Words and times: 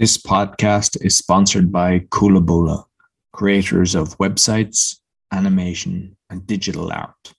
This 0.00 0.16
podcast 0.16 0.96
is 1.04 1.18
sponsored 1.18 1.70
by 1.70 1.98
Coolaboola, 2.08 2.86
creators 3.34 3.94
of 3.94 4.16
websites, 4.16 4.96
animation, 5.30 6.16
and 6.30 6.46
digital 6.46 6.90
art. 6.90 7.34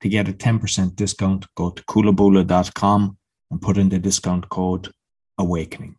To 0.00 0.08
get 0.08 0.26
a 0.26 0.32
10% 0.32 0.96
discount, 0.96 1.44
go 1.54 1.68
to 1.68 1.82
coolaboola.com 1.84 3.18
and 3.50 3.60
put 3.60 3.76
in 3.76 3.90
the 3.90 3.98
discount 3.98 4.48
code 4.48 4.90
AWAKENING. 5.38 5.96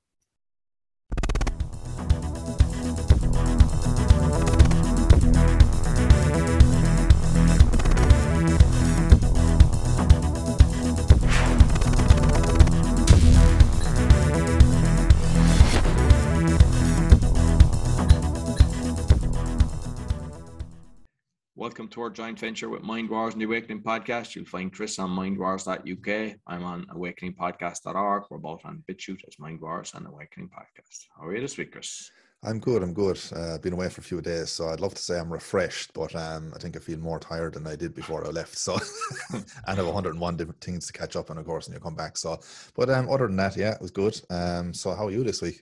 Welcome 21.69 21.89
to 21.89 22.01
our 22.01 22.09
joint 22.09 22.39
venture 22.39 22.67
with 22.67 22.81
Mind 22.81 23.11
Wars 23.11 23.35
and 23.35 23.41
the 23.41 23.45
Awakening 23.45 23.83
Podcast. 23.83 24.33
You'll 24.33 24.45
find 24.45 24.73
Chris 24.73 24.97
on 24.97 25.11
mindwars.uk. 25.11 26.35
I'm 26.47 26.63
on 26.63 26.87
awakeningpodcast.org. 26.87 28.23
We're 28.31 28.39
both 28.39 28.65
on 28.65 28.83
BitChute 28.89 29.21
as 29.27 29.37
Mind 29.37 29.61
Wars 29.61 29.91
and 29.93 30.07
Awakening 30.07 30.49
Podcast. 30.49 31.05
How 31.15 31.27
are 31.27 31.35
you 31.35 31.41
this 31.41 31.59
week, 31.59 31.71
Chris? 31.73 32.09
I'm 32.43 32.59
good. 32.59 32.81
I'm 32.81 32.95
good. 32.95 33.21
Uh, 33.35 33.59
been 33.59 33.73
away 33.73 33.87
for 33.89 34.01
a 34.01 34.03
few 34.03 34.19
days, 34.19 34.49
so 34.49 34.69
I'd 34.69 34.79
love 34.79 34.95
to 34.95 35.01
say 35.01 35.19
I'm 35.19 35.31
refreshed, 35.31 35.93
but 35.93 36.15
um, 36.15 36.51
I 36.55 36.57
think 36.57 36.75
I 36.75 36.79
feel 36.79 36.97
more 36.97 37.19
tired 37.19 37.53
than 37.53 37.67
I 37.67 37.75
did 37.75 37.93
before 37.93 38.25
I 38.25 38.31
left. 38.31 38.57
So, 38.57 38.79
and 39.33 39.45
I 39.67 39.75
have 39.75 39.85
101 39.85 40.37
different 40.37 40.61
things 40.61 40.87
to 40.87 40.93
catch 40.93 41.15
up 41.15 41.29
on, 41.29 41.37
of 41.37 41.45
course, 41.45 41.67
when 41.67 41.75
you 41.75 41.79
come 41.79 41.95
back. 41.95 42.17
So, 42.17 42.39
but 42.75 42.89
um, 42.89 43.07
other 43.11 43.27
than 43.27 43.35
that, 43.35 43.55
yeah, 43.55 43.75
it 43.75 43.81
was 43.81 43.91
good. 43.91 44.19
Um, 44.31 44.73
so 44.73 44.95
how 44.95 45.05
are 45.05 45.11
you 45.11 45.23
this 45.23 45.43
week? 45.43 45.61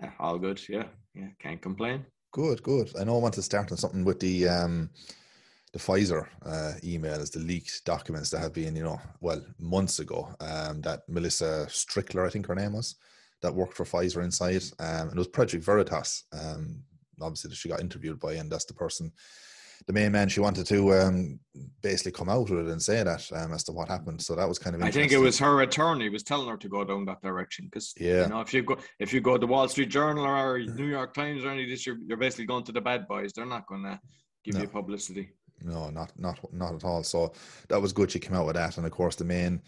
Yeah, 0.00 0.12
all 0.20 0.38
good. 0.38 0.60
Yeah, 0.68 0.84
yeah, 1.16 1.30
can't 1.40 1.60
complain. 1.60 2.06
Good, 2.36 2.62
good. 2.62 2.92
I 3.00 3.04
know 3.04 3.16
I 3.16 3.20
want 3.20 3.32
to 3.36 3.42
start 3.42 3.72
on 3.72 3.78
something 3.78 4.04
with 4.04 4.20
the 4.20 4.46
um, 4.46 4.90
the 5.72 5.78
Pfizer 5.78 6.26
uh, 6.44 6.74
emails, 6.82 7.32
the 7.32 7.38
leaked 7.38 7.82
documents 7.86 8.28
that 8.28 8.40
have 8.40 8.52
been, 8.52 8.76
you 8.76 8.82
know, 8.82 9.00
well, 9.22 9.42
months 9.58 10.00
ago. 10.00 10.28
Um, 10.40 10.82
that 10.82 11.08
Melissa 11.08 11.64
Strickler, 11.70 12.26
I 12.26 12.28
think 12.28 12.46
her 12.48 12.54
name 12.54 12.74
was, 12.74 12.96
that 13.40 13.54
worked 13.54 13.72
for 13.72 13.86
Pfizer 13.86 14.22
inside, 14.22 14.64
um, 14.80 15.08
and 15.08 15.12
it 15.12 15.16
was 15.16 15.28
Project 15.28 15.64
Veritas. 15.64 16.24
Um, 16.30 16.82
obviously, 17.22 17.48
that 17.48 17.56
she 17.56 17.70
got 17.70 17.80
interviewed 17.80 18.20
by, 18.20 18.34
and 18.34 18.52
that's 18.52 18.66
the 18.66 18.74
person, 18.74 19.10
the 19.86 19.92
main 19.92 20.12
man 20.12 20.28
she 20.28 20.40
wanted 20.40 20.66
to 20.66 20.92
um, 20.94 21.38
basically 21.82 22.12
come 22.12 22.28
out 22.28 22.48
with 22.48 22.66
it 22.66 22.72
and 22.72 22.82
say 22.82 23.02
that 23.02 23.30
um, 23.32 23.52
as 23.52 23.64
to 23.64 23.72
what 23.72 23.88
happened. 23.88 24.20
So 24.20 24.34
that 24.34 24.48
was 24.48 24.58
kind 24.58 24.74
of. 24.74 24.82
I 24.82 24.90
think 24.90 25.12
it 25.12 25.18
was 25.18 25.38
her 25.38 25.62
attorney 25.62 26.08
was 26.08 26.22
telling 26.22 26.48
her 26.48 26.56
to 26.56 26.68
go 26.68 26.84
down 26.84 27.04
that 27.06 27.22
direction 27.22 27.66
because 27.66 27.94
yeah, 27.98 28.22
you 28.22 28.28
know, 28.28 28.40
if 28.40 28.52
you 28.52 28.62
go 28.62 28.76
if 28.98 29.12
you 29.12 29.20
go 29.20 29.34
to 29.34 29.38
the 29.38 29.46
Wall 29.46 29.68
Street 29.68 29.90
Journal 29.90 30.24
or 30.24 30.58
New 30.58 30.86
York 30.86 31.14
Times 31.14 31.44
or 31.44 31.50
any 31.50 31.64
of 31.64 31.68
this, 31.68 31.86
you're, 31.86 31.98
you're 32.06 32.16
basically 32.16 32.46
going 32.46 32.64
to 32.64 32.72
the 32.72 32.80
bad 32.80 33.06
boys. 33.06 33.32
They're 33.32 33.46
not 33.46 33.66
going 33.66 33.84
to 33.84 34.00
give 34.44 34.54
no. 34.54 34.62
you 34.62 34.68
publicity. 34.68 35.30
No, 35.62 35.90
not 35.90 36.12
not 36.18 36.38
not 36.52 36.74
at 36.74 36.84
all. 36.84 37.02
So 37.02 37.32
that 37.68 37.80
was 37.80 37.92
good. 37.92 38.10
She 38.10 38.18
came 38.18 38.34
out 38.34 38.46
with 38.46 38.56
that, 38.56 38.76
and 38.76 38.86
of 38.86 38.92
course, 38.92 39.16
the 39.16 39.24
main 39.24 39.62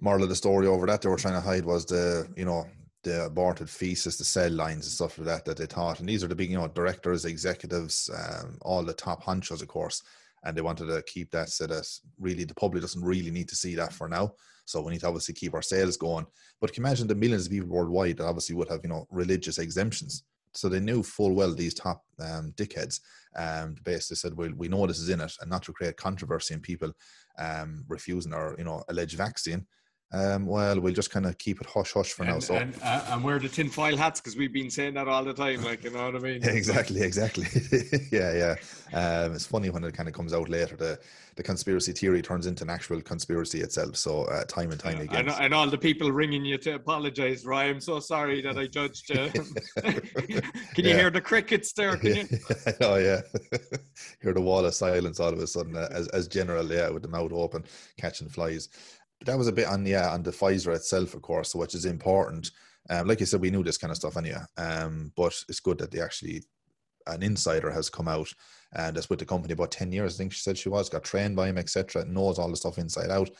moral 0.00 0.22
of 0.22 0.28
the 0.28 0.36
story 0.36 0.66
over 0.66 0.86
that 0.86 1.02
they 1.02 1.08
were 1.08 1.16
trying 1.16 1.34
to 1.34 1.40
hide 1.40 1.64
was 1.64 1.84
the 1.84 2.28
you 2.36 2.44
know 2.44 2.66
the 3.02 3.24
aborted 3.24 3.70
feces, 3.70 4.18
the 4.18 4.24
cell 4.24 4.50
lines 4.50 4.86
and 4.86 4.92
stuff 4.92 5.18
like 5.18 5.26
that 5.26 5.44
that 5.44 5.56
they 5.56 5.66
thought. 5.66 6.00
And 6.00 6.08
these 6.08 6.22
are 6.22 6.28
the 6.28 6.34
big, 6.34 6.50
you 6.50 6.58
know, 6.58 6.68
directors, 6.68 7.24
executives, 7.24 8.10
um, 8.14 8.58
all 8.62 8.82
the 8.82 8.92
top 8.92 9.24
honchos, 9.24 9.62
of 9.62 9.68
course. 9.68 10.02
And 10.44 10.56
they 10.56 10.62
wanted 10.62 10.86
to 10.86 11.02
keep 11.02 11.30
that 11.30 11.50
so 11.50 11.66
that 11.66 11.86
really 12.18 12.44
the 12.44 12.54
public 12.54 12.82
doesn't 12.82 13.04
really 13.04 13.30
need 13.30 13.48
to 13.48 13.56
see 13.56 13.74
that 13.74 13.92
for 13.92 14.08
now. 14.08 14.34
So 14.64 14.80
we 14.80 14.92
need 14.92 15.00
to 15.00 15.08
obviously 15.08 15.34
keep 15.34 15.54
our 15.54 15.62
sales 15.62 15.96
going. 15.96 16.26
But 16.60 16.72
can 16.72 16.82
you 16.82 16.86
imagine 16.86 17.08
the 17.08 17.14
millions 17.14 17.46
of 17.46 17.52
people 17.52 17.68
worldwide 17.68 18.18
that 18.18 18.26
obviously 18.26 18.54
would 18.54 18.68
have, 18.68 18.80
you 18.82 18.90
know, 18.90 19.06
religious 19.10 19.58
exemptions. 19.58 20.24
So 20.52 20.68
they 20.68 20.80
knew 20.80 21.02
full 21.02 21.34
well 21.34 21.54
these 21.54 21.74
top 21.74 22.04
um, 22.20 22.52
dickheads 22.56 23.00
um, 23.36 23.76
basically 23.84 24.16
said, 24.16 24.36
well, 24.36 24.50
we 24.56 24.68
know 24.68 24.86
this 24.86 24.98
is 24.98 25.08
in 25.08 25.20
it 25.20 25.32
and 25.40 25.50
not 25.50 25.62
to 25.64 25.72
create 25.72 25.96
controversy 25.96 26.54
in 26.54 26.60
people 26.60 26.92
um, 27.38 27.84
refusing 27.88 28.34
or, 28.34 28.56
you 28.58 28.64
know, 28.64 28.82
alleged 28.88 29.16
vaccine 29.16 29.66
um, 30.12 30.44
well, 30.46 30.80
we'll 30.80 30.92
just 30.92 31.10
kind 31.10 31.24
of 31.24 31.38
keep 31.38 31.60
it 31.60 31.66
hush 31.68 31.92
hush 31.92 32.12
for 32.12 32.24
and, 32.24 32.32
now. 32.32 32.38
So 32.40 32.56
and, 32.56 32.74
uh, 32.82 33.04
and 33.10 33.22
wear 33.22 33.38
the 33.38 33.48
tinfoil 33.48 33.96
hats 33.96 34.20
because 34.20 34.36
we've 34.36 34.52
been 34.52 34.70
saying 34.70 34.94
that 34.94 35.06
all 35.06 35.22
the 35.22 35.32
time, 35.32 35.62
like 35.62 35.84
you 35.84 35.90
know 35.90 36.06
what 36.06 36.16
I 36.16 36.18
mean. 36.18 36.42
exactly, 36.42 37.00
exactly. 37.00 37.46
yeah, 38.10 38.32
yeah. 38.32 38.56
Um, 38.92 39.34
it's 39.34 39.46
funny 39.46 39.70
when 39.70 39.84
it 39.84 39.94
kind 39.94 40.08
of 40.08 40.14
comes 40.14 40.34
out 40.34 40.48
later. 40.48 40.74
The 40.74 40.98
the 41.36 41.44
conspiracy 41.44 41.92
theory 41.92 42.22
turns 42.22 42.46
into 42.46 42.64
an 42.64 42.70
actual 42.70 43.00
conspiracy 43.00 43.60
itself. 43.60 43.96
So 43.96 44.24
uh, 44.24 44.44
time 44.44 44.72
and 44.72 44.80
time 44.80 44.96
yeah, 44.96 45.04
again. 45.04 45.28
And, 45.28 45.44
and, 45.44 45.54
all 45.54 45.68
the 45.68 45.78
people 45.78 46.10
ringing 46.10 46.44
you 46.44 46.58
to 46.58 46.74
apologise, 46.74 47.46
Ryan. 47.46 47.76
I'm 47.76 47.80
so 47.80 48.00
sorry 48.00 48.42
that 48.42 48.58
I 48.58 48.66
judged. 48.66 49.16
Uh, 49.16 49.28
can 50.74 50.84
you 50.84 50.94
hear 50.94 51.10
the 51.10 51.20
crickets 51.20 51.72
there? 51.72 51.96
Can 51.96 52.16
you? 52.16 52.28
oh 52.80 52.96
yeah. 52.96 53.20
hear 54.20 54.34
the 54.34 54.40
wall 54.40 54.66
of 54.66 54.74
silence 54.74 55.20
all 55.20 55.32
of 55.32 55.38
a 55.38 55.46
sudden, 55.46 55.76
uh, 55.76 55.88
as 55.92 56.08
as 56.08 56.26
general, 56.26 56.68
yeah, 56.70 56.88
with 56.88 57.02
the 57.02 57.08
mouth 57.08 57.32
open, 57.32 57.62
catching 57.96 58.28
flies 58.28 58.68
that 59.24 59.38
was 59.38 59.48
a 59.48 59.52
bit 59.52 59.66
on 59.66 59.84
yeah 59.86 60.10
on 60.10 60.22
the 60.22 60.30
Pfizer 60.30 60.74
itself, 60.74 61.14
of 61.14 61.22
course, 61.22 61.54
which 61.54 61.74
is 61.74 61.84
important. 61.84 62.50
Um, 62.88 63.06
like 63.06 63.20
I 63.20 63.24
said, 63.24 63.40
we 63.40 63.50
knew 63.50 63.62
this 63.62 63.78
kind 63.78 63.90
of 63.90 63.96
stuff 63.96 64.16
anyway. 64.16 64.40
Um, 64.56 65.12
but 65.16 65.34
it's 65.48 65.60
good 65.60 65.78
that 65.78 65.90
they 65.90 66.00
actually 66.00 66.42
an 67.06 67.22
insider 67.22 67.70
has 67.70 67.90
come 67.90 68.08
out 68.08 68.32
and 68.72 68.96
that's 68.96 69.10
with 69.10 69.18
the 69.18 69.24
company 69.24 69.52
about 69.52 69.72
10 69.72 69.90
years. 69.92 70.14
I 70.14 70.18
think 70.18 70.32
she 70.32 70.40
said 70.40 70.56
she 70.56 70.68
was, 70.68 70.88
got 70.88 71.02
trained 71.02 71.34
by 71.34 71.48
him, 71.48 71.58
etc. 71.58 72.04
Knows 72.04 72.38
all 72.38 72.50
the 72.50 72.56
stuff 72.56 72.78
inside 72.78 73.10
out 73.10 73.30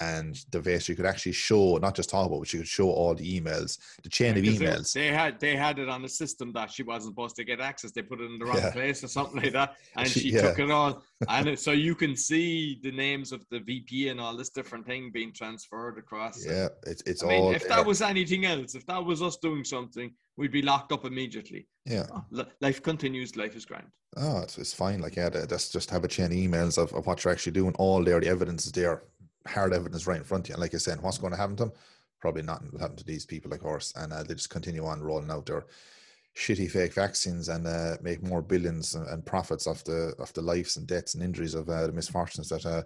and 0.00 0.44
the 0.50 0.60
base 0.60 0.88
you 0.88 0.96
could 0.96 1.06
actually 1.06 1.32
show 1.32 1.76
not 1.76 1.94
just 1.94 2.10
talk 2.10 2.26
about 2.26 2.40
but 2.40 2.52
you 2.52 2.60
could 2.60 2.68
show 2.68 2.90
all 2.90 3.14
the 3.14 3.40
emails 3.40 3.78
the 4.02 4.08
chain 4.08 4.34
yeah, 4.34 4.50
of 4.50 4.58
emails 4.58 4.92
they, 4.92 5.08
they, 5.08 5.14
had 5.14 5.40
they 5.40 5.56
had 5.56 5.78
it 5.78 5.88
on 5.88 6.02
the 6.02 6.08
system 6.08 6.52
that 6.52 6.70
she 6.70 6.82
wasn't 6.82 7.12
supposed 7.12 7.36
to 7.36 7.44
get 7.44 7.60
access. 7.60 7.92
They 7.92 8.02
put 8.02 8.20
it 8.20 8.24
in 8.24 8.38
the 8.38 8.44
wrong 8.44 8.56
yeah. 8.56 8.70
place 8.70 9.04
or 9.04 9.08
something 9.08 9.42
like 9.42 9.52
that 9.52 9.76
and 9.96 10.08
she, 10.08 10.20
she 10.20 10.32
yeah. 10.32 10.42
took 10.42 10.58
it 10.58 10.70
all 10.70 11.02
and 11.28 11.48
it, 11.48 11.60
so 11.60 11.70
you 11.70 11.94
can 11.94 12.16
see 12.16 12.80
the 12.82 12.90
names 12.90 13.32
of 13.32 13.44
the 13.50 13.60
vp 13.60 14.08
and 14.08 14.20
all 14.20 14.36
this 14.36 14.50
different 14.50 14.86
thing 14.86 15.10
being 15.12 15.32
transferred 15.32 15.98
across. 15.98 16.44
Yeah 16.44 16.68
it's, 16.86 17.02
it's 17.06 17.22
I 17.22 17.34
all 17.34 17.46
mean, 17.46 17.54
if 17.54 17.68
that 17.68 17.84
was 17.84 18.02
anything 18.02 18.46
else 18.46 18.74
if 18.74 18.84
that 18.86 19.04
was 19.04 19.22
us 19.22 19.36
doing 19.36 19.64
something 19.64 20.12
we'd 20.36 20.52
be 20.52 20.62
locked 20.62 20.92
up 20.92 21.04
immediately. 21.04 21.68
Yeah. 21.86 22.06
Oh, 22.12 22.44
life 22.60 22.82
continues 22.82 23.36
life 23.36 23.54
is 23.54 23.64
grand. 23.64 23.86
Oh 24.16 24.40
it's, 24.40 24.58
it's 24.58 24.72
fine. 24.72 25.00
Like 25.00 25.16
yeah 25.16 25.28
that's 25.28 25.70
just 25.70 25.90
have 25.90 26.04
a 26.04 26.08
chain 26.08 26.26
of 26.26 26.32
emails 26.32 26.78
of, 26.78 26.92
of 26.94 27.06
what 27.06 27.24
you're 27.24 27.32
actually 27.32 27.52
doing. 27.52 27.74
All 27.78 28.02
there 28.02 28.20
the 28.20 28.28
evidence 28.28 28.66
is 28.66 28.72
there 28.72 29.02
hard 29.46 29.72
evidence 29.72 30.06
right 30.06 30.18
in 30.18 30.24
front 30.24 30.46
of 30.46 30.48
you. 30.48 30.54
And 30.54 30.62
like 30.62 30.74
I 30.74 30.78
said, 30.78 31.00
what's 31.00 31.18
going 31.18 31.32
to 31.32 31.38
happen 31.38 31.56
to 31.56 31.64
them? 31.64 31.72
Probably 32.20 32.42
nothing 32.42 32.70
will 32.72 32.80
happen 32.80 32.96
to 32.96 33.04
these 33.04 33.26
people, 33.26 33.52
of 33.52 33.60
course. 33.60 33.92
And 33.96 34.12
uh, 34.12 34.22
they 34.22 34.34
just 34.34 34.50
continue 34.50 34.84
on 34.86 35.02
rolling 35.02 35.30
out 35.30 35.46
their 35.46 35.66
shitty 36.36 36.70
fake 36.70 36.94
vaccines 36.94 37.48
and 37.48 37.66
uh, 37.66 37.96
make 38.02 38.22
more 38.22 38.42
billions 38.42 38.94
and 38.94 39.24
profits 39.24 39.66
off 39.66 39.84
the 39.84 40.14
off 40.18 40.32
the 40.32 40.42
lives 40.42 40.76
and 40.76 40.86
deaths 40.86 41.14
and 41.14 41.22
injuries 41.22 41.54
of 41.54 41.68
uh, 41.68 41.86
the 41.86 41.92
misfortunes 41.92 42.48
that 42.48 42.66
uh, 42.66 42.82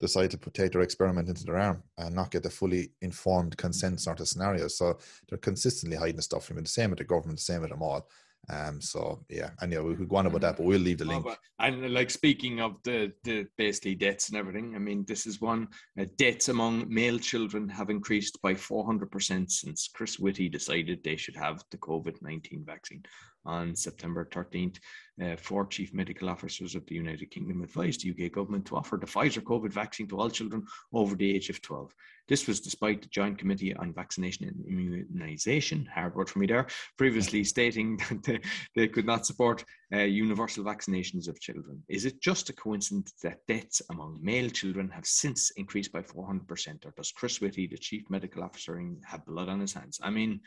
decide 0.00 0.30
to 0.30 0.36
take 0.50 0.72
their 0.72 0.82
experiment 0.82 1.28
into 1.28 1.44
their 1.44 1.58
arm 1.58 1.82
and 1.98 2.14
not 2.14 2.30
get 2.30 2.42
the 2.42 2.50
fully 2.50 2.90
informed 3.00 3.56
consent 3.56 4.00
sort 4.00 4.20
of 4.20 4.28
scenario. 4.28 4.68
So 4.68 4.98
they're 5.28 5.38
consistently 5.38 5.96
hiding 5.96 6.16
the 6.16 6.22
stuff 6.22 6.44
from. 6.44 6.62
The 6.62 6.68
same 6.68 6.90
with 6.90 6.98
the 6.98 7.04
government, 7.04 7.38
the 7.38 7.44
same 7.44 7.62
with 7.62 7.70
them 7.70 7.82
all. 7.82 8.08
Um, 8.50 8.80
so 8.80 9.24
yeah, 9.28 9.50
and 9.60 9.72
yeah, 9.72 9.80
we 9.80 9.94
could 9.94 10.08
go 10.08 10.16
on 10.16 10.26
about 10.26 10.40
that, 10.40 10.56
but 10.56 10.66
we'll 10.66 10.80
leave 10.80 10.98
the 10.98 11.04
link. 11.04 11.24
Oh, 11.26 11.36
and 11.60 11.94
like 11.94 12.10
speaking 12.10 12.60
of 12.60 12.76
the 12.82 13.12
the 13.22 13.46
basically 13.56 13.94
deaths 13.94 14.28
and 14.28 14.36
everything, 14.36 14.74
I 14.74 14.78
mean, 14.78 15.04
this 15.06 15.26
is 15.26 15.40
one 15.40 15.68
uh, 15.98 16.06
deaths 16.16 16.48
among 16.48 16.92
male 16.92 17.18
children 17.18 17.68
have 17.68 17.88
increased 17.88 18.40
by 18.42 18.54
400% 18.54 19.50
since 19.50 19.88
Chris 19.94 20.18
Whitty 20.18 20.48
decided 20.48 21.04
they 21.04 21.16
should 21.16 21.36
have 21.36 21.62
the 21.70 21.78
COVID 21.78 22.20
19 22.20 22.64
vaccine 22.66 23.04
on 23.44 23.74
September 23.74 24.24
13th. 24.24 24.78
Uh, 25.22 25.36
four 25.36 25.66
chief 25.66 25.92
medical 25.92 26.28
officers 26.28 26.74
of 26.74 26.86
the 26.86 26.94
United 26.94 27.30
Kingdom 27.30 27.62
advised 27.62 28.02
the 28.02 28.10
UK 28.10 28.32
government 28.32 28.64
to 28.64 28.76
offer 28.76 28.96
the 28.96 29.06
Pfizer 29.06 29.42
COVID 29.42 29.70
vaccine 29.70 30.08
to 30.08 30.18
all 30.18 30.30
children 30.30 30.64
over 30.92 31.14
the 31.14 31.34
age 31.34 31.50
of 31.50 31.60
12. 31.60 31.94
This 32.28 32.46
was 32.46 32.60
despite 32.60 33.02
the 33.02 33.08
Joint 33.08 33.38
Committee 33.38 33.74
on 33.76 33.92
Vaccination 33.92 34.46
and 34.46 35.10
Immunisation, 35.14 35.86
hard 35.88 36.14
word 36.14 36.30
for 36.30 36.38
me 36.38 36.46
there, 36.46 36.66
previously 36.96 37.44
stating 37.44 37.96
that 38.08 38.22
they, 38.22 38.40
they 38.74 38.88
could 38.88 39.04
not 39.04 39.26
support 39.26 39.64
uh, 39.92 39.98
universal 39.98 40.64
vaccinations 40.64 41.28
of 41.28 41.40
children. 41.40 41.82
Is 41.88 42.06
it 42.06 42.22
just 42.22 42.48
a 42.48 42.54
coincidence 42.54 43.12
that 43.22 43.46
deaths 43.46 43.82
among 43.90 44.18
male 44.22 44.48
children 44.48 44.88
have 44.88 45.04
since 45.04 45.50
increased 45.56 45.92
by 45.92 46.00
400%? 46.00 46.86
Or 46.86 46.94
does 46.96 47.12
Chris 47.12 47.40
Whitty, 47.40 47.66
the 47.66 47.76
chief 47.76 48.08
medical 48.08 48.42
officer, 48.42 48.82
have 49.04 49.26
blood 49.26 49.48
on 49.48 49.60
his 49.60 49.74
hands? 49.74 50.00
I 50.02 50.10
mean, 50.10 50.40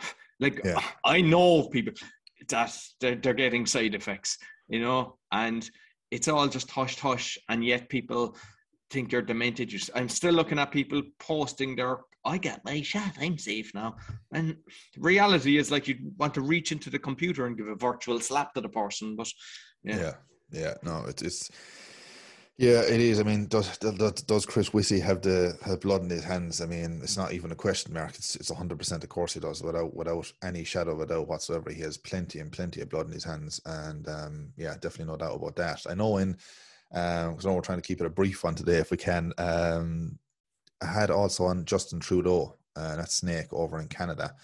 like, 0.40 0.60
yeah. 0.64 0.80
I 1.04 1.20
know 1.20 1.68
people 1.68 1.92
that 2.48 2.76
they're, 3.00 3.16
they're 3.16 3.34
getting 3.34 3.66
side 3.66 3.94
effects, 3.94 4.38
you 4.68 4.80
know, 4.80 5.18
and 5.32 5.68
it's 6.10 6.28
all 6.28 6.48
just 6.48 6.70
hush 6.70 6.98
hush, 6.98 7.38
and 7.48 7.64
yet 7.64 7.88
people 7.88 8.36
think 8.90 9.12
you're 9.12 9.22
demented. 9.22 9.72
I'm 9.94 10.08
still 10.08 10.32
looking 10.32 10.58
at 10.58 10.70
people 10.70 11.02
posting 11.18 11.76
their, 11.76 11.98
I 12.24 12.38
get 12.38 12.64
my 12.64 12.80
shot, 12.82 13.12
I'm 13.20 13.38
safe 13.38 13.72
now. 13.74 13.96
And 14.32 14.56
reality 14.96 15.58
is 15.58 15.70
like 15.70 15.88
you'd 15.88 16.18
want 16.18 16.34
to 16.34 16.40
reach 16.40 16.72
into 16.72 16.90
the 16.90 16.98
computer 16.98 17.46
and 17.46 17.56
give 17.56 17.68
a 17.68 17.74
virtual 17.74 18.20
slap 18.20 18.54
to 18.54 18.60
the 18.60 18.68
person, 18.68 19.16
but 19.16 19.30
yeah. 19.84 19.96
Yeah, 19.98 20.12
yeah 20.52 20.74
no, 20.82 21.04
it's, 21.06 21.22
it's 21.22 21.50
Yeah, 22.60 22.80
it 22.82 23.00
is. 23.00 23.20
I 23.20 23.22
mean, 23.22 23.46
does 23.46 23.78
does, 23.78 24.44
Chris 24.44 24.72
Whitty 24.74 24.98
have 24.98 25.22
the 25.22 25.56
have 25.64 25.80
blood 25.80 26.02
in 26.02 26.10
his 26.10 26.24
hands? 26.24 26.60
I 26.60 26.66
mean, 26.66 26.98
it's 27.04 27.16
not 27.16 27.32
even 27.32 27.52
a 27.52 27.54
question 27.54 27.92
mark. 27.94 28.16
It's 28.16 28.34
it's 28.34 28.50
hundred 28.50 28.78
percent. 28.78 29.04
Of 29.04 29.10
course, 29.10 29.34
he 29.34 29.38
does, 29.40 29.62
without 29.62 29.94
without 29.94 30.32
any 30.42 30.64
shadow 30.64 30.90
of 30.92 31.00
a 31.00 31.06
doubt 31.06 31.28
whatsoever. 31.28 31.70
He 31.70 31.80
has 31.82 31.96
plenty 31.96 32.40
and 32.40 32.50
plenty 32.50 32.80
of 32.80 32.88
blood 32.88 33.06
in 33.06 33.12
his 33.12 33.22
hands, 33.22 33.60
and 33.64 34.08
um, 34.08 34.52
yeah, 34.56 34.72
definitely 34.74 35.04
no 35.12 35.16
doubt 35.16 35.36
about 35.36 35.54
that. 35.56 35.86
I 35.88 35.94
know 35.94 36.16
in 36.16 36.36
because 36.90 37.46
um, 37.46 37.54
we're 37.54 37.60
trying 37.60 37.78
to 37.80 37.86
keep 37.86 38.00
it 38.00 38.06
a 38.06 38.10
brief 38.10 38.42
one 38.42 38.56
today 38.56 38.78
if 38.78 38.90
we 38.90 38.96
can. 38.96 39.32
Um, 39.38 40.18
I 40.82 40.86
had 40.86 41.10
also 41.10 41.44
on 41.44 41.64
Justin 41.64 42.00
Trudeau, 42.00 42.56
uh, 42.76 42.96
that 42.96 43.10
snake 43.12 43.52
over 43.52 43.80
in 43.80 43.88
Canada. 43.88 44.34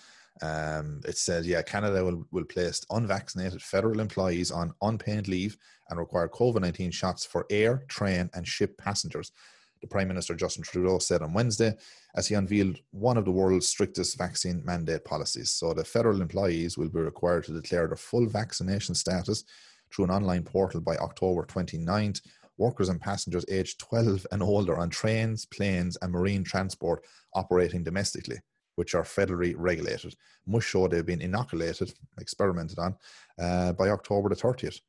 Um, 0.43 1.01
it 1.07 1.17
says, 1.17 1.47
yeah, 1.47 1.63
Canada 1.63 2.05
will, 2.05 2.27
will 2.33 2.45
place 2.45 2.85
unvaccinated 2.91 3.63
federal 3.63 4.01
employees 4.01 4.51
on 4.51 4.75
unpaid 4.83 5.29
leave 5.29 5.57
and 5.89 5.99
require 5.99 6.29
COVID 6.29 6.61
19 6.61 6.91
shots 6.91 7.25
for 7.25 7.47
air, 7.51 7.85
train, 7.89 8.31
and 8.35 8.47
ship 8.47 8.77
passengers. 8.79 9.33
The 9.81 9.89
Prime 9.89 10.09
Minister 10.09 10.35
Justin 10.35 10.65
Trudeau 10.65 10.99
said 10.99 11.23
on 11.23 11.35
Wednesday 11.35 11.75
as 12.17 12.27
he 12.27 12.35
unveiled 12.35 12.79
one 12.91 13.19
of 13.19 13.27
the 13.27 13.31
world's 13.31 13.69
strictest 13.69 14.17
vaccine 14.17 14.65
mandate 14.65 15.05
policies. 15.05 15.53
So, 15.53 15.75
the 15.75 15.85
federal 15.85 16.23
employees 16.23 16.79
will 16.79 16.89
be 16.89 17.01
required 17.01 17.45
to 17.45 17.53
declare 17.53 17.87
their 17.87 17.97
full 17.97 18.27
vaccination 18.27 18.95
status 18.95 19.45
through 19.93 20.07
an 20.07 20.11
online 20.11 20.43
portal 20.43 20.81
by 20.81 20.97
October 20.97 21.45
29th. 21.45 22.23
Workers 22.57 22.89
and 22.89 23.01
passengers 23.01 23.45
aged 23.49 23.79
12 23.81 24.27
and 24.33 24.43
older 24.43 24.79
on 24.79 24.89
trains, 24.89 25.45
planes, 25.45 25.99
and 26.01 26.13
marine 26.13 26.45
transport 26.45 27.05
operating 27.35 27.85
domestically 27.85 28.39
which 28.77 28.95
are 28.95 29.03
federally 29.03 29.55
regulated, 29.57 30.15
must 30.47 30.67
show 30.67 30.87
they've 30.87 31.07
been 31.07 31.23
inoculated, 31.23 31.93
experimented 32.19 32.79
on, 32.79 32.97
uh, 33.41 33.73
by 33.73 33.89
October 33.89 34.29
the 34.29 34.35
30th. 34.35 34.81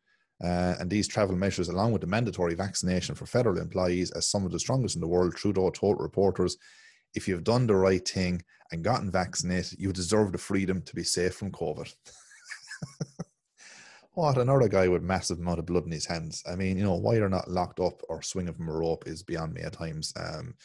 Uh, 0.43 0.75
and 0.79 0.89
these 0.89 1.07
travel 1.07 1.35
measures, 1.35 1.69
along 1.69 1.91
with 1.91 2.01
the 2.01 2.07
mandatory 2.07 2.55
vaccination 2.55 3.15
for 3.15 3.25
federal 3.25 3.57
employees, 3.57 4.11
as 4.11 4.27
some 4.27 4.45
of 4.45 4.51
the 4.51 4.59
strongest 4.59 4.95
in 4.95 5.01
the 5.01 5.07
world, 5.07 5.35
Trudeau 5.35 5.69
told 5.69 5.99
reporters, 5.99 6.57
if 7.13 7.27
you've 7.27 7.45
done 7.45 7.65
the 7.65 7.75
right 7.75 8.05
thing 8.05 8.41
and 8.71 8.83
gotten 8.83 9.09
vaccinated, 9.09 9.79
you 9.79 9.93
deserve 9.93 10.31
the 10.31 10.37
freedom 10.37 10.81
to 10.81 10.95
be 10.95 11.03
safe 11.03 11.35
from 11.35 11.51
COVID. 11.51 11.93
what 14.15 14.37
another 14.37 14.67
guy 14.67 14.87
with 14.87 15.01
massive 15.01 15.39
amount 15.39 15.59
of 15.59 15.65
blood 15.65 15.85
in 15.85 15.91
his 15.91 16.05
hands. 16.05 16.43
I 16.49 16.55
mean, 16.55 16.77
you 16.77 16.83
know, 16.83 16.95
why 16.95 17.15
they're 17.15 17.29
not 17.29 17.49
locked 17.49 17.79
up 17.79 18.01
or 18.09 18.21
swinging 18.21 18.53
from 18.53 18.69
a 18.69 18.73
rope 18.73 19.07
is 19.07 19.23
beyond 19.23 19.53
me 19.53 19.61
at 19.61 19.73
times. 19.73 20.13
Um, 20.17 20.55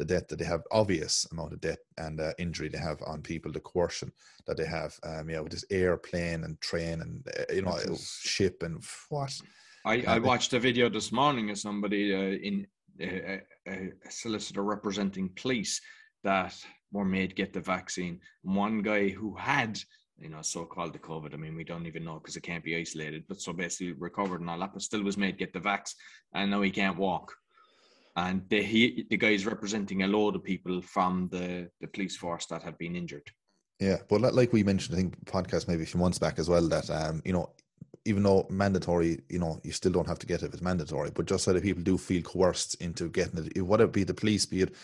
the 0.00 0.04
debt 0.06 0.28
that 0.28 0.38
they 0.38 0.46
have, 0.46 0.62
obvious 0.72 1.26
amount 1.30 1.52
of 1.52 1.60
debt 1.60 1.78
and 1.98 2.20
uh, 2.20 2.32
injury 2.38 2.68
they 2.68 2.78
have 2.78 3.00
on 3.06 3.20
people, 3.20 3.52
the 3.52 3.60
coercion 3.60 4.10
that 4.46 4.56
they 4.56 4.64
have, 4.64 4.98
um, 5.04 5.28
you 5.28 5.36
know, 5.36 5.42
with 5.42 5.52
this 5.52 5.64
airplane 5.70 6.44
and 6.44 6.58
train 6.62 7.02
and 7.02 7.22
uh, 7.38 7.52
you 7.52 7.60
know 7.60 7.76
ship 7.96 8.62
and 8.62 8.82
what. 9.10 9.32
I, 9.84 10.02
I 10.08 10.18
watched 10.18 10.54
a 10.54 10.58
video 10.58 10.88
this 10.88 11.12
morning 11.12 11.50
of 11.50 11.58
somebody 11.58 12.14
uh, 12.14 12.38
in 12.48 12.66
uh, 13.02 13.36
a 13.66 14.10
solicitor 14.10 14.62
representing 14.62 15.28
police 15.36 15.80
that 16.24 16.54
were 16.92 17.04
made 17.04 17.36
get 17.36 17.52
the 17.52 17.60
vaccine. 17.60 18.20
One 18.42 18.80
guy 18.80 19.10
who 19.10 19.34
had 19.36 19.78
you 20.18 20.28
know, 20.28 20.42
so-called 20.42 20.92
the 20.92 20.98
COVID. 20.98 21.32
I 21.32 21.38
mean, 21.38 21.56
we 21.56 21.64
don't 21.64 21.86
even 21.86 22.04
know 22.04 22.16
because 22.18 22.36
it 22.36 22.42
can't 22.42 22.62
be 22.62 22.76
isolated. 22.76 23.24
But 23.26 23.40
so 23.40 23.54
basically 23.54 23.92
recovered 23.92 24.42
and 24.42 24.50
all 24.50 24.58
that, 24.60 24.74
but 24.74 24.82
still 24.82 25.02
was 25.02 25.16
made 25.16 25.38
get 25.38 25.54
the 25.54 25.60
vax, 25.60 25.94
and 26.34 26.50
now 26.50 26.60
he 26.60 26.70
can't 26.70 26.98
walk 26.98 27.32
and 28.28 28.48
the 28.48 28.62
he 28.62 29.06
the 29.10 29.16
guy 29.16 29.30
is 29.30 29.46
representing 29.46 30.02
a 30.02 30.06
load 30.06 30.36
of 30.36 30.44
people 30.44 30.80
from 30.82 31.28
the 31.30 31.70
the 31.80 31.88
police 31.88 32.16
force 32.16 32.46
that 32.46 32.62
have 32.62 32.78
been 32.78 32.96
injured. 32.96 33.30
Yeah, 33.78 33.96
but 34.08 34.20
like 34.20 34.52
we 34.52 34.62
mentioned, 34.62 34.94
I 34.96 35.00
think 35.00 35.24
podcast 35.24 35.66
maybe 35.68 35.84
a 35.84 35.86
few 35.86 36.00
months 36.00 36.18
back 36.18 36.38
as 36.38 36.48
well 36.48 36.68
that 36.68 36.90
um 36.90 37.22
you 37.24 37.32
know 37.32 37.50
even 38.06 38.22
though 38.22 38.46
mandatory, 38.48 39.20
you 39.28 39.38
know, 39.38 39.60
you 39.62 39.72
still 39.72 39.92
don't 39.92 40.08
have 40.08 40.18
to 40.18 40.26
get 40.26 40.42
it 40.42 40.46
if 40.46 40.54
it's 40.54 40.62
mandatory, 40.62 41.10
but 41.10 41.26
just 41.26 41.44
so 41.44 41.52
that 41.52 41.62
people 41.62 41.82
do 41.82 41.98
feel 41.98 42.22
coerced 42.22 42.74
into 42.76 43.08
getting 43.08 43.50
it, 43.54 43.60
whether 43.60 43.84
it 43.84 43.92
be 43.92 44.04
the 44.04 44.14
police, 44.14 44.46
be 44.46 44.62
it 44.62 44.74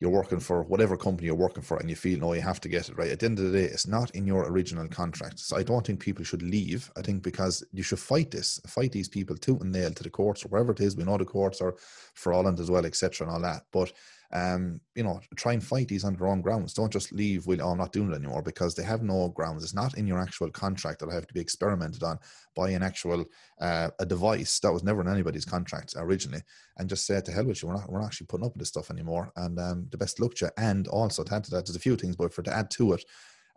you're 0.00 0.10
working 0.10 0.38
for 0.38 0.62
whatever 0.62 0.96
company 0.96 1.26
you're 1.26 1.34
working 1.34 1.62
for 1.62 1.76
and 1.78 1.90
you 1.90 1.96
feel 1.96 2.18
no 2.18 2.32
you 2.32 2.40
have 2.40 2.60
to 2.60 2.68
get 2.68 2.88
it 2.88 2.96
right. 2.96 3.10
At 3.10 3.20
the 3.20 3.26
end 3.26 3.38
of 3.38 3.46
the 3.46 3.58
day 3.58 3.64
it's 3.64 3.86
not 3.86 4.10
in 4.12 4.26
your 4.26 4.48
original 4.48 4.86
contract. 4.88 5.38
So 5.40 5.56
i 5.56 5.62
don't 5.62 5.86
think 5.86 6.00
people 6.00 6.24
should 6.24 6.42
leave. 6.42 6.90
I 6.96 7.02
think 7.02 7.22
because 7.22 7.64
you 7.72 7.82
should 7.82 7.98
fight 7.98 8.30
this 8.30 8.60
fight 8.66 8.92
these 8.92 9.08
people 9.08 9.36
tooth 9.36 9.60
and 9.60 9.72
nail 9.72 9.90
to 9.90 10.02
the 10.02 10.10
courts 10.10 10.44
or 10.44 10.48
wherever 10.48 10.72
it 10.72 10.80
is. 10.80 10.96
We 10.96 11.04
know 11.04 11.18
the 11.18 11.24
courts 11.24 11.60
are 11.60 11.74
for 12.14 12.32
Ireland 12.32 12.60
as 12.60 12.70
well 12.70 12.86
etc 12.86 13.26
and 13.26 13.34
all 13.34 13.42
that. 13.42 13.62
But 13.72 13.92
um, 14.32 14.80
you 14.94 15.02
know, 15.02 15.20
try 15.36 15.54
and 15.54 15.64
fight 15.64 15.88
these 15.88 16.04
on 16.04 16.14
their 16.14 16.26
own 16.26 16.42
grounds. 16.42 16.74
Don't 16.74 16.92
just 16.92 17.12
leave 17.12 17.46
with, 17.46 17.60
oh, 17.60 17.70
I'm 17.70 17.78
not 17.78 17.92
doing 17.92 18.12
it 18.12 18.16
anymore 18.16 18.42
because 18.42 18.74
they 18.74 18.82
have 18.82 19.02
no 19.02 19.28
grounds. 19.30 19.64
It's 19.64 19.74
not 19.74 19.96
in 19.96 20.06
your 20.06 20.20
actual 20.20 20.50
contract 20.50 21.00
that 21.00 21.08
I 21.08 21.14
have 21.14 21.26
to 21.26 21.34
be 21.34 21.40
experimented 21.40 22.02
on 22.02 22.18
by 22.54 22.70
an 22.70 22.82
actual 22.82 23.24
uh, 23.60 23.88
a 23.98 24.04
device 24.04 24.60
that 24.60 24.72
was 24.72 24.84
never 24.84 25.00
in 25.00 25.08
anybody's 25.08 25.46
contract 25.46 25.94
originally. 25.96 26.42
And 26.76 26.90
just 26.90 27.06
say 27.06 27.20
to 27.20 27.32
hell 27.32 27.46
with 27.46 27.62
you, 27.62 27.68
we're 27.68 27.76
not 27.76 27.90
we're 27.90 28.00
not 28.00 28.06
actually 28.06 28.26
putting 28.26 28.44
up 28.44 28.52
with 28.52 28.60
this 28.60 28.68
stuff 28.68 28.90
anymore. 28.90 29.32
And 29.36 29.58
um, 29.58 29.86
the 29.90 29.98
best 29.98 30.20
luck 30.20 30.34
to 30.36 30.46
you. 30.46 30.50
And 30.58 30.88
also 30.88 31.24
to 31.24 31.34
add 31.34 31.44
to 31.44 31.50
that, 31.52 31.66
there's 31.66 31.76
a 31.76 31.80
few 31.80 31.96
things, 31.96 32.16
but 32.16 32.34
for 32.34 32.42
to 32.42 32.54
add 32.54 32.70
to 32.72 32.92
it, 32.92 33.04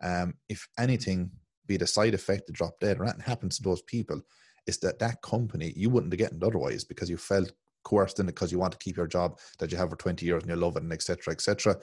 um, 0.02 0.36
if 0.48 0.68
anything, 0.80 1.32
be 1.68 1.76
the 1.76 1.88
side 1.88 2.14
effect, 2.14 2.48
the 2.48 2.54
drop 2.54 2.80
dead, 2.80 2.98
or 2.98 3.04
anything 3.04 3.22
happens 3.22 3.58
to 3.58 3.64
those 3.64 3.82
people, 3.82 4.22
is 4.68 4.78
that 4.80 5.00
that 5.00 5.22
company 5.22 5.74
you 5.76 5.90
wouldn't 5.90 6.14
have 6.14 6.20
gotten 6.20 6.44
otherwise 6.44 6.86
because 6.86 7.10
you 7.10 7.18
felt 7.18 7.52
coerced 7.84 8.20
in 8.20 8.28
it 8.28 8.36
because 8.36 8.52
you 8.52 8.60
want 8.60 8.72
to 8.72 8.80
keep 8.80 8.98
your 8.98 9.08
job 9.08 9.40
that 9.60 9.72
you 9.72 9.78
have 9.78 9.90
for 9.90 9.96
20 9.96 10.26
years 10.26 10.44
and 10.44 10.50
you 10.52 10.56
love 10.56 10.76
it 10.76 10.84
and 10.84 10.94
etc 10.94 11.34
etc 11.34 11.76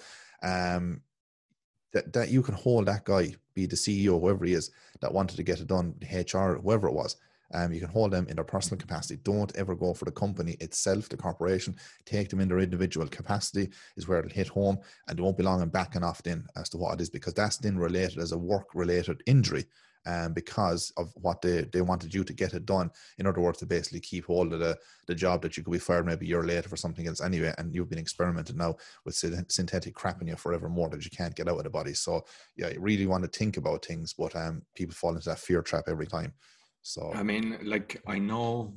um 0.43 1.01
that, 1.93 2.13
that 2.13 2.31
you 2.31 2.43
can 2.43 2.55
hold 2.55 2.87
that 2.87 3.05
guy 3.05 3.35
be 3.55 3.67
the 3.67 3.77
ceo 3.77 4.21
whoever 4.21 4.45
he 4.45 4.53
is 4.53 4.71
that 5.01 5.13
wanted 5.13 5.37
to 5.37 5.43
get 5.43 5.61
it 5.61 5.67
done 5.67 5.95
hr 6.13 6.55
whoever 6.55 6.89
it 6.89 6.95
was 6.95 7.17
um, 7.55 7.73
you 7.73 7.81
can 7.81 7.89
hold 7.89 8.11
them 8.13 8.27
in 8.29 8.37
their 8.37 8.45
personal 8.45 8.79
capacity. 8.79 9.19
Don't 9.23 9.55
ever 9.57 9.75
go 9.75 9.95
for 9.95 10.05
the 10.05 10.11
company 10.11 10.57
itself, 10.61 11.09
the 11.09 11.17
corporation. 11.17 11.77
Take 12.05 12.29
them 12.29 12.41
in 12.41 12.49
their 12.49 12.59
individual 12.59 13.07
capacity 13.09 13.71
is 13.97 14.07
where 14.07 14.19
it'll 14.19 14.31
hit 14.31 14.49
home, 14.49 14.79
and 15.09 15.19
it 15.19 15.23
won't 15.23 15.39
be 15.39 15.45
long 15.45 15.63
in 15.63 15.69
backing 15.69 16.05
off 16.05 16.23
then 16.23 16.47
as 16.57 16.69
to 16.71 16.77
what 16.77 16.95
it 16.95 17.01
is 17.01 17.11
because 17.11 17.35
that's 17.35 17.57
then 17.57 17.79
related 17.79 18.19
as 18.19 18.33
a 18.33 18.39
work-related 18.39 19.23
injury 19.27 19.65
um, 20.09 20.33
because 20.33 20.91
of 20.97 21.13
what 21.17 21.43
they, 21.43 21.69
they 21.71 21.83
wanted 21.83 22.15
you 22.15 22.25
to 22.25 22.33
get 22.33 22.55
it 22.55 22.65
done. 22.65 22.91
In 23.19 23.27
other 23.27 23.43
words, 23.43 23.59
to 23.59 23.67
basically 23.67 24.01
keep 24.01 24.25
hold 24.25 24.55
of 24.55 24.61
the, 24.61 24.77
the 25.07 25.15
job 25.15 25.43
that 25.43 25.57
you 25.57 25.63
could 25.63 25.73
be 25.73 25.79
fired 25.79 26.07
maybe 26.07 26.25
a 26.25 26.29
year 26.31 26.45
later 26.45 26.69
for 26.69 26.77
something 26.77 27.07
else 27.07 27.21
anyway. 27.21 27.53
And 27.59 27.75
you've 27.75 27.91
been 27.91 27.99
experimenting 27.99 28.57
now 28.57 28.77
with 29.05 29.15
synthetic 29.49 29.95
crap 29.95 30.23
in 30.23 30.29
you 30.29 30.37
forevermore 30.37 30.89
that 30.89 31.05
you 31.05 31.11
can't 31.11 31.37
get 31.37 31.47
out 31.47 31.59
of 31.59 31.65
the 31.65 31.71
body. 31.71 31.93
So, 31.93 32.25
yeah, 32.57 32.71
you 32.71 32.81
really 32.81 33.07
want 33.07 33.25
to 33.25 33.39
think 33.39 33.59
about 33.59 33.85
things, 33.85 34.15
but 34.15 34.35
um, 34.35 34.63
people 34.75 34.95
fall 34.95 35.15
into 35.15 35.29
that 35.29 35.39
fear 35.39 35.61
trap 35.61 35.85
every 35.89 36.07
time. 36.07 36.33
So, 36.81 37.13
I 37.15 37.23
mean, 37.23 37.59
like, 37.63 38.01
I 38.07 38.19
know 38.19 38.75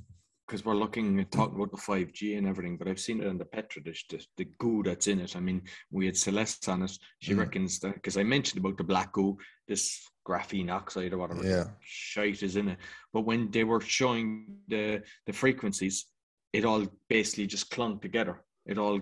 because 0.52 0.66
we're 0.66 0.76
looking 0.76 1.18
at 1.22 1.32
talking 1.32 1.56
about 1.56 1.72
the 1.72 1.78
5G 1.78 2.38
and 2.38 2.46
everything, 2.46 2.76
but 2.76 2.90
I've 2.90 3.00
seen 3.00 3.22
it 3.22 3.28
in 3.28 3.38
the 3.38 3.46
Petri 3.46 3.82
dish, 3.82 4.06
the, 4.10 4.22
the 4.36 4.44
goo 4.60 4.84
that's 4.84 5.08
in 5.08 5.22
it. 5.22 5.38
I 5.38 5.40
mean, 5.40 5.62
we 5.92 6.06
had 6.06 6.18
Celeste 6.18 6.68
on 6.68 6.84
it. 6.84 6.92
She 7.20 7.34
mm. 7.34 7.40
reckons 7.40 7.80
that 7.80 7.94
because 7.94 8.18
I 8.18 8.24
mentioned 8.24 8.60
about 8.60 8.78
the 8.78 8.84
black 8.84 9.14
goo, 9.14 9.38
this 9.70 10.06
graphene 10.28 10.70
oxide 10.70 11.14
or 11.14 11.20
whatever 11.20 11.42
yeah. 11.42 11.68
shite 11.80 12.44
is 12.44 12.58
in 12.58 12.68
it. 12.68 12.80
But 13.14 13.22
when 13.22 13.50
they 13.50 13.64
were 13.64 13.80
showing 13.80 14.58
the 14.68 15.04
the 15.26 15.32
frequencies, 15.32 16.08
it 16.52 16.66
all 16.66 16.86
basically 17.08 17.48
just 17.48 17.72
clung 17.72 18.00
together. 18.00 18.42
It 18.66 18.78
all 18.78 19.00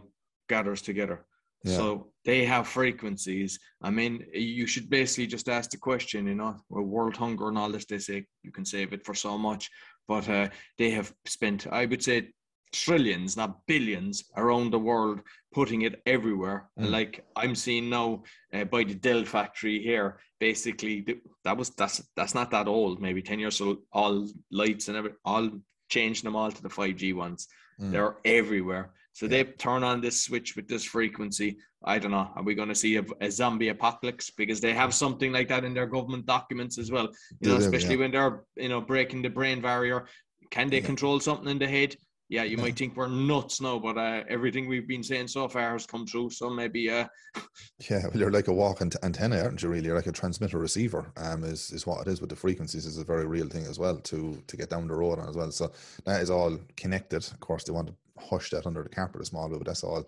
gathers 0.50 0.84
together. 0.84 1.26
Yeah. 1.64 1.76
So 1.76 2.08
they 2.26 2.46
have 2.46 2.68
frequencies. 2.68 3.60
I 3.82 3.90
mean, 3.90 4.26
you 4.34 4.66
should 4.68 4.90
basically 4.90 5.28
just 5.28 5.50
ask 5.50 5.72
the 5.72 5.78
question, 5.78 6.28
you 6.28 6.36
know, 6.36 6.56
well, 6.70 6.84
world 6.84 7.18
hunger 7.18 7.50
and 7.50 7.58
all 7.58 7.72
this, 7.72 7.86
they 7.86 8.00
say 8.00 8.26
you 8.44 8.52
can 8.52 8.66
save 8.66 8.94
it 8.94 9.06
for 9.06 9.14
so 9.14 9.38
much 9.38 9.70
but 10.10 10.28
uh, 10.28 10.50
they 10.80 10.90
have 10.90 11.14
spent, 11.26 11.68
I 11.72 11.86
would 11.86 12.04
say, 12.04 12.30
trillions, 12.74 13.38
not 13.38 13.66
billions, 13.68 14.24
around 14.36 14.72
the 14.72 14.80
world, 14.80 15.22
putting 15.54 15.84
it 15.84 16.02
everywhere. 16.06 16.70
Mm. 16.80 16.90
Like 16.90 17.26
I'm 17.36 17.56
seeing 17.56 17.90
now 17.90 18.24
uh, 18.54 18.66
by 18.66 18.84
the 18.84 18.96
Dell 18.96 19.24
factory 19.24 19.82
here, 19.82 20.20
basically 20.40 21.06
that 21.46 21.56
was 21.56 21.70
that's 21.70 22.02
that's 22.16 22.36
not 22.36 22.52
that 22.52 22.68
old, 22.68 23.02
maybe 23.02 23.22
ten 23.22 23.40
years 23.40 23.62
old. 23.62 23.78
All 23.94 24.28
lights 24.52 24.88
and 24.88 24.98
every 24.98 25.14
all 25.24 25.50
changing 25.90 26.26
them 26.26 26.36
all 26.36 26.52
to 26.52 26.62
the 26.62 26.70
five 26.70 26.96
G 26.96 27.14
ones. 27.14 27.48
Mm. 27.80 27.92
They're 27.92 28.18
everywhere. 28.26 28.94
So 29.14 29.26
yeah. 29.26 29.30
they 29.30 29.44
turn 29.44 29.84
on 29.84 30.02
this 30.02 30.24
switch 30.24 30.56
with 30.56 30.68
this 30.68 30.84
frequency. 30.84 31.58
I 31.84 31.98
don't 31.98 32.12
know. 32.12 32.30
Are 32.36 32.44
we 32.44 32.56
going 32.56 32.70
to 32.70 32.76
see 32.76 32.98
a, 32.98 33.06
a, 33.22 33.32
zombie 33.32 33.70
apocalypse? 33.70 34.30
Because 34.30 34.60
they 34.60 34.74
have 34.74 34.94
something 34.94 35.32
like 35.32 35.48
that 35.48 35.64
in 35.64 35.74
their 35.74 35.88
government 35.88 36.26
documents 36.26 36.78
as 36.78 36.92
well. 36.92 37.10
You 37.40 37.50
know, 37.50 37.56
especially 37.58 37.96
yeah. 37.96 38.02
when 38.02 38.12
they're 38.12 38.44
you 38.58 38.70
know 38.70 38.82
breaking 38.82 39.22
the 39.22 39.30
brain 39.30 39.62
barrier. 39.62 40.06
Can 40.52 40.70
they 40.70 40.82
control 40.82 41.20
something 41.20 41.48
in 41.48 41.60
the 41.60 41.68
head? 41.68 41.96
Yeah, 42.30 42.44
you 42.44 42.58
might 42.58 42.78
think 42.78 42.96
we're 42.96 43.08
nuts 43.08 43.60
now, 43.60 43.80
but 43.80 43.98
uh, 43.98 44.24
everything 44.30 44.68
we've 44.68 44.88
been 44.88 45.02
saying 45.02 45.30
so 45.30 45.48
far 45.48 45.72
has 45.72 45.88
come 45.88 46.06
true. 46.06 46.30
So 46.30 46.48
maybe, 46.48 46.88
uh... 46.88 47.08
yeah, 47.90 48.04
well, 48.04 48.18
you're 48.18 48.32
like 48.32 48.50
a 48.50 48.54
walking 48.54 48.92
antenna, 49.02 49.42
aren't 49.42 49.64
you? 49.64 49.70
Really, 49.70 49.88
you're 49.88 49.96
like 49.96 50.06
a 50.06 50.12
transmitter 50.12 50.60
receiver. 50.60 51.12
Um, 51.18 51.44
is 51.44 51.72
is 51.72 51.88
what 51.88 52.06
it 52.06 52.12
is 52.12 52.22
with 52.22 52.30
the 52.30 52.36
frequencies. 52.36 52.86
is 52.86 53.00
a 53.00 53.04
very 53.04 53.26
real 53.26 53.48
thing 53.48 53.66
as 53.66 53.80
well 53.80 53.98
to 53.98 54.40
to 54.46 54.58
get 54.58 54.70
down 54.70 54.88
the 54.88 54.94
road 54.94 55.18
on 55.18 55.28
as 55.28 55.36
well. 55.36 55.52
So 55.52 55.72
that 56.06 56.22
is 56.22 56.30
all 56.30 56.60
connected. 56.78 57.26
Of 57.32 57.40
course, 57.40 57.64
they 57.64 57.74
want 57.74 57.88
to 57.88 57.96
hush 58.22 58.50
that 58.52 58.66
under 58.66 58.84
the 58.84 58.90
carpet 58.90 59.22
bit, 59.22 59.32
but 59.32 59.66
that's 59.66 59.84
all 59.84 60.06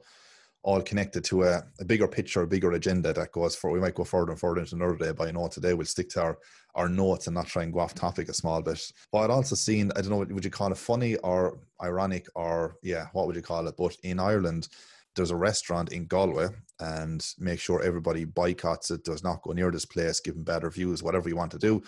all 0.63 0.81
connected 0.81 1.23
to 1.23 1.43
a, 1.43 1.63
a, 1.79 1.85
bigger 1.85 2.07
picture, 2.07 2.41
a 2.41 2.47
bigger 2.47 2.71
agenda 2.73 3.11
that 3.13 3.31
goes 3.31 3.55
for. 3.55 3.71
We 3.71 3.79
might 3.79 3.95
go 3.95 4.03
further 4.03 4.31
and 4.31 4.39
further 4.39 4.61
into 4.61 4.75
another 4.75 4.95
day, 4.95 5.11
but 5.11 5.27
I 5.27 5.31
know 5.31 5.47
today 5.47 5.73
we'll 5.73 5.87
stick 5.87 6.09
to 6.09 6.21
our, 6.21 6.37
our 6.75 6.87
notes 6.87 7.27
and 7.27 7.33
not 7.33 7.47
try 7.47 7.63
and 7.63 7.73
go 7.73 7.79
off 7.79 7.95
topic 7.95 8.29
a 8.29 8.33
small 8.33 8.61
bit. 8.61 8.79
But 9.11 9.19
I'd 9.19 9.29
also 9.31 9.55
seen, 9.55 9.91
I 9.95 10.01
don't 10.01 10.11
know, 10.11 10.17
would 10.19 10.45
you 10.45 10.51
call 10.51 10.71
it 10.71 10.77
funny 10.77 11.15
or 11.17 11.59
ironic 11.81 12.27
or, 12.35 12.75
yeah, 12.83 13.07
what 13.13 13.25
would 13.25 13.35
you 13.35 13.41
call 13.41 13.67
it? 13.67 13.75
But 13.75 13.95
in 14.03 14.19
Ireland, 14.19 14.67
there's 15.15 15.31
a 15.31 15.35
restaurant 15.35 15.91
in 15.91 16.05
Galway 16.05 16.49
and 16.79 17.25
make 17.39 17.59
sure 17.59 17.81
everybody 17.81 18.23
boycotts 18.25 18.91
it, 18.91 19.03
does 19.03 19.23
not 19.23 19.41
go 19.41 19.53
near 19.53 19.71
this 19.71 19.85
place, 19.85 20.19
give 20.19 20.35
them 20.35 20.43
bad 20.43 20.63
reviews, 20.63 21.01
whatever 21.01 21.27
you 21.27 21.35
want 21.35 21.51
to 21.51 21.59
do. 21.59 21.81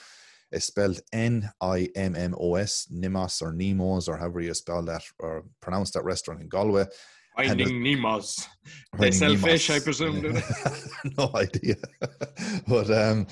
It's 0.53 0.65
spelled 0.65 1.01
N 1.11 1.49
I 1.59 1.89
M 1.95 2.15
M 2.15 2.35
O 2.37 2.55
S, 2.55 2.87
Nimos 2.91 3.41
or 3.41 3.51
Nemos, 3.51 4.07
or 4.07 4.17
however 4.17 4.39
you 4.39 4.53
spell 4.53 4.83
that 4.83 5.03
or 5.19 5.43
pronounce 5.61 5.91
that 5.91 6.03
restaurant 6.03 6.41
in 6.41 6.47
Galway. 6.47 6.85
Finding 7.35 7.81
Nemos. 7.81 8.47
They 8.99 9.09
sell 9.11 9.35
fish, 9.35 9.71
I 9.71 9.79
presume. 9.79 10.21
no 11.17 11.31
idea. 11.33 11.75
but 12.67 12.91
um, 12.91 13.25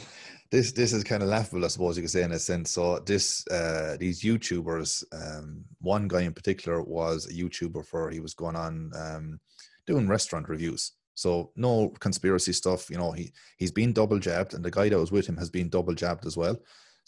this 0.49 0.71
this 0.71 0.93
is 0.93 1.03
kind 1.03 1.21
of 1.21 1.29
laughable, 1.29 1.63
I 1.63 1.67
suppose 1.67 1.95
you 1.95 2.03
could 2.03 2.09
say 2.09 2.23
in 2.23 2.31
a 2.31 2.39
sense. 2.39 2.71
So 2.71 2.99
this 2.99 3.47
uh, 3.47 3.97
these 3.99 4.23
YouTubers, 4.23 5.03
um, 5.13 5.63
one 5.79 6.07
guy 6.07 6.21
in 6.21 6.33
particular 6.33 6.81
was 6.81 7.27
a 7.27 7.33
YouTuber 7.33 7.85
for 7.85 8.09
he 8.09 8.19
was 8.19 8.33
going 8.33 8.55
on 8.55 8.91
um, 8.95 9.39
doing 9.85 10.07
restaurant 10.07 10.49
reviews. 10.49 10.93
So 11.13 11.51
no 11.55 11.89
conspiracy 11.99 12.53
stuff. 12.53 12.89
You 12.89 12.97
know, 12.97 13.11
he 13.11 13.31
he's 13.57 13.71
been 13.71 13.93
double 13.93 14.17
jabbed, 14.17 14.55
and 14.55 14.65
the 14.65 14.71
guy 14.71 14.89
that 14.89 14.99
was 14.99 15.11
with 15.11 15.27
him 15.27 15.37
has 15.37 15.51
been 15.51 15.69
double 15.69 15.93
jabbed 15.93 16.25
as 16.25 16.35
well. 16.35 16.57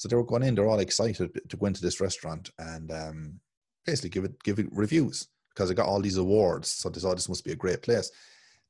So 0.03 0.09
they 0.09 0.17
were 0.17 0.25
going 0.25 0.43
in, 0.43 0.53
they're 0.53 0.67
all 0.67 0.79
excited 0.79 1.31
to 1.47 1.55
go 1.55 1.65
into 1.65 1.81
this 1.81 2.01
restaurant 2.01 2.51
and 2.59 2.91
um, 2.91 3.39
basically 3.85 4.09
give 4.09 4.25
it 4.25 4.43
give 4.43 4.59
it 4.59 4.67
reviews 4.69 5.29
because 5.47 5.69
they 5.69 5.75
got 5.75 5.87
all 5.87 6.01
these 6.01 6.17
awards. 6.17 6.67
So 6.67 6.89
they 6.89 6.99
thought 6.99 7.15
this 7.15 7.29
must 7.29 7.45
be 7.45 7.53
a 7.53 7.55
great 7.55 7.81
place. 7.81 8.11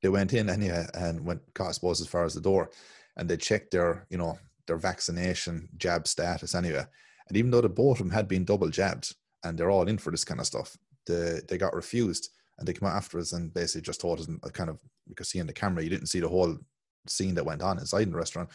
They 0.03 0.09
went 0.09 0.33
in 0.33 0.47
anyway 0.47 0.85
and 0.93 1.25
went, 1.25 1.41
I 1.59 1.71
suppose, 1.71 2.01
as 2.01 2.05
far 2.05 2.23
as 2.23 2.35
the 2.35 2.39
door, 2.39 2.69
and 3.17 3.27
they 3.27 3.35
checked 3.35 3.71
their, 3.71 4.05
you 4.11 4.17
know, 4.19 4.37
their 4.67 4.77
vaccination 4.77 5.69
jab 5.77 6.07
status 6.07 6.53
anyway. 6.53 6.85
And 7.27 7.35
even 7.35 7.49
though 7.49 7.61
the 7.61 7.69
both 7.69 7.99
of 7.99 8.05
them 8.05 8.13
had 8.13 8.27
been 8.27 8.45
double 8.45 8.69
jabbed 8.69 9.15
and 9.43 9.57
they're 9.57 9.71
all 9.71 9.87
in 9.87 9.97
for 9.97 10.11
this 10.11 10.23
kind 10.23 10.39
of 10.39 10.45
stuff, 10.45 10.77
they 11.07 11.39
they 11.49 11.57
got 11.57 11.73
refused 11.73 12.29
and 12.59 12.67
they 12.67 12.73
came 12.73 12.87
out 12.87 12.95
afterwards 12.95 13.33
and 13.33 13.51
basically 13.51 13.81
just 13.81 14.01
told 14.01 14.19
us 14.19 14.27
kind 14.51 14.69
of 14.69 14.77
because 15.09 15.29
seeing 15.29 15.47
the 15.47 15.53
camera, 15.53 15.81
you 15.81 15.89
didn't 15.89 16.09
see 16.09 16.19
the 16.19 16.29
whole 16.29 16.55
scene 17.07 17.33
that 17.33 17.45
went 17.47 17.63
on 17.63 17.79
inside 17.79 18.11
the 18.11 18.15
restaurant. 18.15 18.49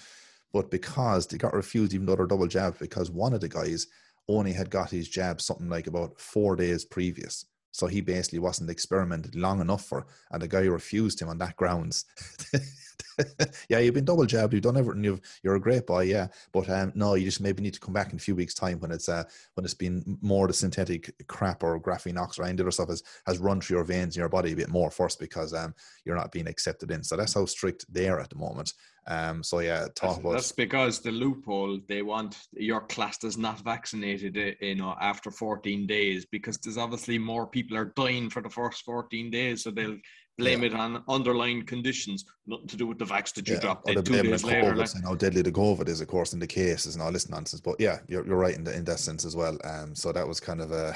But 0.53 0.71
because 0.71 1.27
they 1.27 1.39
got 1.39 1.55
refused, 1.55 1.95
even 1.95 2.07
though 2.07 2.17
they're 2.17 2.27
double 2.27 2.47
jabbed, 2.47 2.79
because 2.79 3.11
one 3.11 3.35
of 3.35 3.41
the 3.41 3.49
guys 3.49 3.87
only 4.29 4.53
had 4.53 4.71
got 4.71 4.91
his 4.91 5.09
jab 5.09 5.41
something 5.41 5.69
like 5.69 5.87
about 5.87 6.21
four 6.21 6.57
days 6.57 6.85
previous. 6.85 7.47
So 7.73 7.87
he 7.87 8.01
basically 8.01 8.39
wasn't 8.39 8.71
experimented 8.71 9.35
long 9.37 9.61
enough 9.61 9.85
for, 9.85 10.07
and 10.31 10.43
the 10.43 10.49
guy 10.49 10.61
refused 10.61 11.21
him 11.21 11.29
on 11.29 11.39
that 11.39 11.57
grounds. 11.57 12.07
yeah, 13.69 13.79
you've 13.79 13.95
been 13.95 14.05
double 14.05 14.27
jabbed, 14.27 14.53
you've 14.53 14.63
done 14.63 14.77
everything, 14.77 15.05
you've 15.05 15.21
you're 15.43 15.57
a 15.57 15.61
great 15.61 15.87
boy, 15.87 16.03
yeah. 16.03 16.29
But 16.53 16.69
um, 16.71 16.93
no, 16.95 17.15
you 17.15 17.25
just 17.25 17.41
maybe 17.41 17.63
need 17.63 17.75
to 17.75 17.81
come 17.81 17.95
back 17.95 18.11
in 18.11 18.17
a 18.17 18.21
few 18.21 18.35
weeks' 18.35 18.55
time 18.55 18.81
when 18.81 18.91
it's 18.91 19.09
uh 19.09 19.25
when 19.55 19.65
it's 19.65 19.75
been 19.75 20.19
more 20.21 20.47
the 20.47 20.53
synthetic 20.53 21.15
crap 21.27 21.63
or 21.63 21.81
graphene 21.81 22.19
ox 22.19 22.39
or 22.39 22.45
any 22.45 22.61
other 22.61 22.71
stuff 22.71 22.89
has 22.89 23.03
has 23.27 23.39
run 23.39 23.61
through 23.61 23.77
your 23.77 23.85
veins 23.85 24.17
in 24.17 24.21
your 24.21 24.29
body 24.29 24.53
a 24.53 24.57
bit 24.57 24.71
more 24.71 24.91
first 24.91 25.21
because 25.21 25.53
um 25.53 25.75
you're 26.05 26.17
not 26.17 26.33
being 26.33 26.49
accepted 26.49 26.91
in. 26.91 27.03
So 27.03 27.17
that's 27.17 27.35
how 27.35 27.45
strict 27.45 27.85
they 27.93 28.09
are 28.09 28.21
at 28.21 28.31
the 28.31 28.37
moment. 28.37 28.73
Um, 29.09 29.43
so 29.43 29.61
yeah, 29.61 29.87
talk 29.95 30.11
that's, 30.11 30.19
about 30.19 30.33
that's 30.33 30.53
because 30.53 31.01
the 31.01 31.11
loophole 31.11 31.81
they 31.89 32.03
want 32.03 32.37
your 32.53 32.83
class 32.83 33.25
is 33.25 33.39
not 33.39 33.61
vaccinated, 33.61 34.37
eh, 34.37 34.53
you 34.61 34.75
know, 34.75 34.95
after 35.01 35.31
14 35.31 35.87
days 35.87 36.27
because 36.27 36.59
there's 36.59 36.77
obviously 36.77 37.19
more 37.19 37.47
people 37.47 37.77
are 37.77 37.93
dying 37.97 38.29
for 38.29 38.43
the 38.43 38.51
first 38.51 38.85
14 38.85 39.31
days, 39.31 39.65
so 39.65 39.71
they'll 39.71 39.97
blame 40.37 40.63
yeah. 40.63 40.69
it 40.69 40.75
on 40.75 41.03
underlying 41.09 41.65
conditions, 41.65 42.25
nothing 42.47 42.67
to 42.69 42.77
do 42.77 42.87
with 42.87 42.99
the 42.99 43.05
vax 43.05 43.35
that 43.35 43.49
you 43.49 43.55
yeah. 43.55 43.61
dropped 43.61 43.87
two 43.87 44.03
days 44.03 44.45
later. 44.45 44.77
Like. 44.77 44.95
And 44.95 45.05
how 45.05 45.15
deadly 45.15 45.43
the 45.43 45.53
COVID 45.53 45.89
is, 45.89 46.01
of 46.01 46.09
course, 46.09 46.33
in 46.33 46.39
the 46.39 46.47
cases 46.47 46.95
and 46.95 47.03
all 47.03 47.11
this 47.11 47.29
nonsense. 47.29 47.61
But 47.61 47.77
yeah, 47.79 47.99
you're, 48.09 48.27
you're 48.27 48.37
right 48.37 48.55
in, 48.55 48.65
the, 48.65 48.75
in 48.75 48.85
that 48.85 49.01
sense 49.01 49.25
as 49.25 49.35
well. 49.35 49.59
Um, 49.65 49.95
so 49.95 50.13
that 50.13 50.27
was 50.27 50.39
kind 50.39 50.61
of 50.61 50.71
a, 50.71 50.95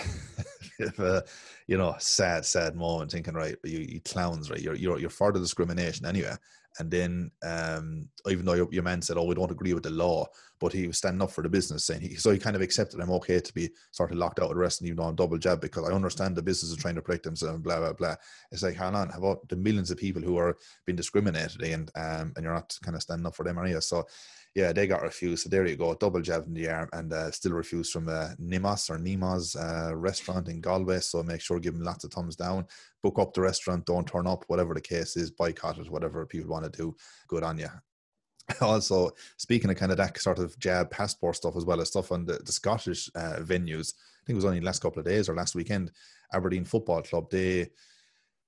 a, 0.98 1.22
you 1.66 1.76
know, 1.76 1.96
sad, 1.98 2.44
sad 2.44 2.76
moment 2.76 3.10
thinking, 3.10 3.34
right, 3.34 3.56
you, 3.64 3.80
you 3.80 4.00
clowns, 4.00 4.50
right? 4.50 4.60
You're, 4.60 4.76
you're, 4.76 4.98
you're 4.98 5.10
for 5.10 5.32
the 5.32 5.40
discrimination 5.40 6.06
anyway. 6.06 6.34
And 6.78 6.90
then, 6.90 7.30
um, 7.42 8.08
even 8.28 8.44
though 8.44 8.54
your, 8.54 8.68
your, 8.72 8.82
man 8.82 9.02
said, 9.02 9.16
"Oh, 9.16 9.24
we 9.24 9.34
don't 9.34 9.50
agree 9.50 9.74
with 9.74 9.82
the 9.82 9.90
law," 9.90 10.26
but 10.58 10.72
he 10.72 10.86
was 10.86 10.98
standing 10.98 11.20
up 11.20 11.30
for 11.30 11.42
the 11.42 11.48
business, 11.48 11.84
saying 11.84 12.00
he, 12.00 12.14
so 12.14 12.30
he 12.30 12.38
kind 12.38 12.56
of 12.56 12.62
accepted 12.62 13.00
I'm 13.00 13.10
okay 13.10 13.40
to 13.40 13.54
be 13.54 13.70
sort 13.90 14.10
of 14.10 14.16
locked 14.16 14.40
out 14.40 14.50
of 14.50 14.56
the 14.56 14.60
rest, 14.60 14.80
and 14.80 14.88
even 14.88 14.96
though 14.96 15.04
I'm 15.04 15.14
double 15.14 15.38
jab 15.38 15.60
because 15.60 15.88
I 15.88 15.92
understand 15.92 16.34
the 16.34 16.42
business 16.42 16.70
is 16.70 16.78
trying 16.78 16.94
to 16.94 17.02
protect 17.02 17.24
themselves, 17.24 17.60
blah 17.60 17.78
blah 17.78 17.92
blah. 17.92 18.16
It's 18.50 18.62
like, 18.62 18.76
hang 18.76 18.94
on, 18.94 19.10
how 19.10 19.18
about 19.18 19.48
the 19.48 19.56
millions 19.56 19.90
of 19.90 19.98
people 19.98 20.22
who 20.22 20.38
are 20.38 20.56
being 20.86 20.96
discriminated 20.96 21.60
and 21.62 21.90
um, 21.94 22.32
and 22.36 22.44
you're 22.44 22.54
not 22.54 22.76
kind 22.82 22.96
of 22.96 23.02
standing 23.02 23.26
up 23.26 23.34
for 23.34 23.44
them, 23.44 23.58
are 23.58 23.66
you? 23.66 23.80
So 23.80 24.06
yeah, 24.54 24.72
they 24.72 24.86
got 24.86 25.02
refused. 25.02 25.44
So 25.44 25.48
there 25.48 25.66
you 25.66 25.76
go, 25.76 25.94
double 25.94 26.20
jab 26.20 26.46
in 26.46 26.54
the 26.54 26.68
arm, 26.68 26.88
and 26.92 27.12
uh, 27.12 27.30
still 27.30 27.52
refused 27.52 27.92
from 27.92 28.08
uh, 28.08 28.30
Nimos 28.38 28.90
or 28.90 28.98
Nimos 28.98 29.56
uh, 29.56 29.96
restaurant 29.96 30.48
in 30.48 30.60
Galway. 30.60 31.00
So 31.00 31.22
make 31.22 31.40
sure 31.40 31.58
give 31.58 31.74
them 31.74 31.84
lots 31.84 32.04
of 32.04 32.12
thumbs 32.12 32.36
down. 32.36 32.66
Book 33.02 33.18
up 33.18 33.32
the 33.32 33.40
restaurant, 33.40 33.86
don't 33.86 34.06
turn 34.06 34.26
up, 34.26 34.44
whatever 34.48 34.74
the 34.74 34.80
case 34.80 35.16
is, 35.16 35.30
boycott 35.30 35.78
it, 35.78 35.90
whatever 35.90 36.26
people 36.26 36.50
want 36.50 36.70
to 36.70 36.70
do. 36.70 36.94
Good 37.28 37.42
on 37.42 37.58
you. 37.58 37.68
Also, 38.60 39.10
speaking 39.38 39.70
of 39.70 39.76
kind 39.76 39.92
of 39.92 39.98
that 39.98 40.18
sort 40.20 40.38
of 40.38 40.58
jab 40.58 40.90
passport 40.90 41.36
stuff 41.36 41.56
as 41.56 41.64
well 41.64 41.80
as 41.80 41.88
stuff 41.88 42.12
on 42.12 42.26
the, 42.26 42.34
the 42.44 42.52
Scottish 42.52 43.08
uh, 43.14 43.36
venues, 43.38 43.94
I 43.94 44.26
think 44.26 44.34
it 44.34 44.34
was 44.34 44.44
only 44.44 44.60
last 44.60 44.82
couple 44.82 44.98
of 44.98 45.06
days 45.06 45.28
or 45.28 45.34
last 45.34 45.54
weekend, 45.54 45.92
Aberdeen 46.34 46.64
Football 46.64 47.02
Club, 47.02 47.30
they 47.30 47.70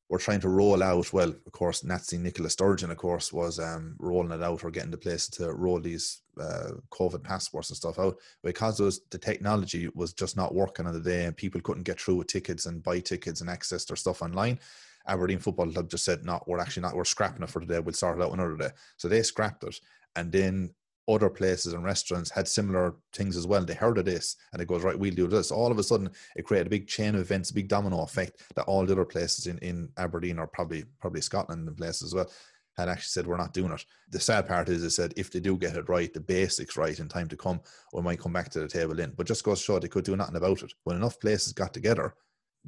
were 0.09 0.19
trying 0.19 0.41
to 0.41 0.49
roll 0.49 0.83
out. 0.83 1.13
Well, 1.13 1.31
of 1.31 1.53
course, 1.53 1.83
Nazi 1.83 2.19
Nicola 2.19 2.51
Sturgeon, 2.51 2.91
of 2.91 2.99
course, 2.99 3.33
was 3.33 3.59
um, 3.59 3.97
rolling 3.99 4.33
it 4.33 4.43
out 4.43 4.63
or 4.65 4.71
getting 4.71 4.91
the 4.91 4.99
place 4.99 5.29
to 5.31 5.53
roll 5.53 5.81
these 5.81 6.23
uh, 6.41 6.73
COVID 6.91 7.23
passports 7.23 7.71
and 7.71 7.77
stuff 7.77 7.99
out 7.99 8.17
because 8.43 8.79
the 9.11 9.19
technology 9.19 9.89
was 9.95 10.13
just 10.13 10.37
not 10.37 10.55
working 10.55 10.87
on 10.87 10.93
the 10.93 11.01
day 11.01 11.25
and 11.25 11.37
people 11.37 11.61
couldn't 11.61 11.85
get 11.85 12.01
through 12.01 12.17
with 12.17 12.27
tickets 12.27 12.67
and 12.67 12.83
buy 12.83 13.01
tickets 13.01 13.41
and 13.41 13.49
access 13.49 13.85
their 13.85 13.97
stuff 13.97 14.23
online. 14.23 14.59
Aberdeen 15.07 15.39
Football 15.39 15.71
Club 15.71 15.91
just 15.91 16.05
said, 16.05 16.25
no, 16.25 16.43
we're 16.47 16.61
actually 16.61 16.83
not, 16.83 16.97
we're 16.97 17.05
scrapping 17.05 17.43
it 17.43 17.51
for 17.51 17.61
today. 17.61 17.79
We'll 17.79 17.93
sort 17.93 18.19
it 18.19 18.25
out 18.25 18.33
another 18.33 18.57
day. 18.57 18.71
So 18.97 19.09
they 19.09 19.23
scrapped 19.23 19.65
it. 19.65 19.79
And 20.17 20.33
then 20.33 20.71
other 21.09 21.29
places 21.29 21.73
and 21.73 21.85
restaurants 21.85 22.31
had 22.31 22.49
similar 22.49 22.95
things 23.13 23.37
as 23.37 23.47
well. 23.47 23.65
They 23.65 23.75
heard 23.75 23.99
of 23.99 24.07
this 24.07 24.37
and 24.53 24.63
it 24.63 24.69
goes, 24.69 24.83
right, 24.83 24.99
we'll 24.99 25.15
do 25.15 25.27
this. 25.27 25.51
All 25.51 25.71
of 25.71 25.79
a 25.79 25.83
sudden, 25.83 26.11
it 26.37 26.45
created 26.45 26.67
a 26.67 26.71
big 26.71 26.87
chain 26.87 27.15
of 27.15 27.21
events, 27.21 27.51
a 27.51 27.55
big 27.55 27.69
domino 27.69 28.03
effect 28.03 28.43
that 28.55 28.65
all 28.65 28.87
the 28.87 28.93
other 28.93 29.05
places 29.05 29.47
in, 29.47 29.59
in 29.59 29.89
Aberdeen 29.99 30.39
or 30.39 30.47
probably 30.47 30.85
probably 31.01 31.21
Scotland 31.21 31.69
and 31.69 31.77
places 31.77 32.03
as 32.03 32.15
well 32.15 32.31
had 32.77 32.89
actually 32.89 33.11
said, 33.11 33.27
we're 33.27 33.37
not 33.37 33.53
doing 33.53 33.73
it. 33.73 33.85
The 34.11 34.19
sad 34.19 34.49
part 34.49 34.69
is, 34.69 34.83
they 34.83 34.89
said, 34.89 35.15
if 35.17 35.31
they 35.31 35.41
do 35.41 35.57
get 35.57 35.77
it 35.77 35.89
right, 35.89 36.13
the 36.13 36.21
basics 36.21 36.77
right 36.77 36.99
in 36.99 37.09
time 37.09 37.29
to 37.29 37.37
come, 37.37 37.61
we 37.93 38.03
might 38.03 38.19
come 38.19 38.33
back 38.33 38.49
to 38.51 38.61
the 38.61 38.67
table 38.67 38.99
in. 38.99 39.13
But 39.17 39.29
just 39.29 39.45
goes 39.45 39.61
to 39.61 39.65
show 39.65 39.79
they 39.79 39.89
could 39.89 40.05
do 40.05 40.17
nothing 40.17 40.37
about 40.37 40.63
it. 40.63 40.73
When 40.83 40.97
enough 40.97 41.21
places 41.21 41.53
got 41.53 41.73
together, 41.73 42.15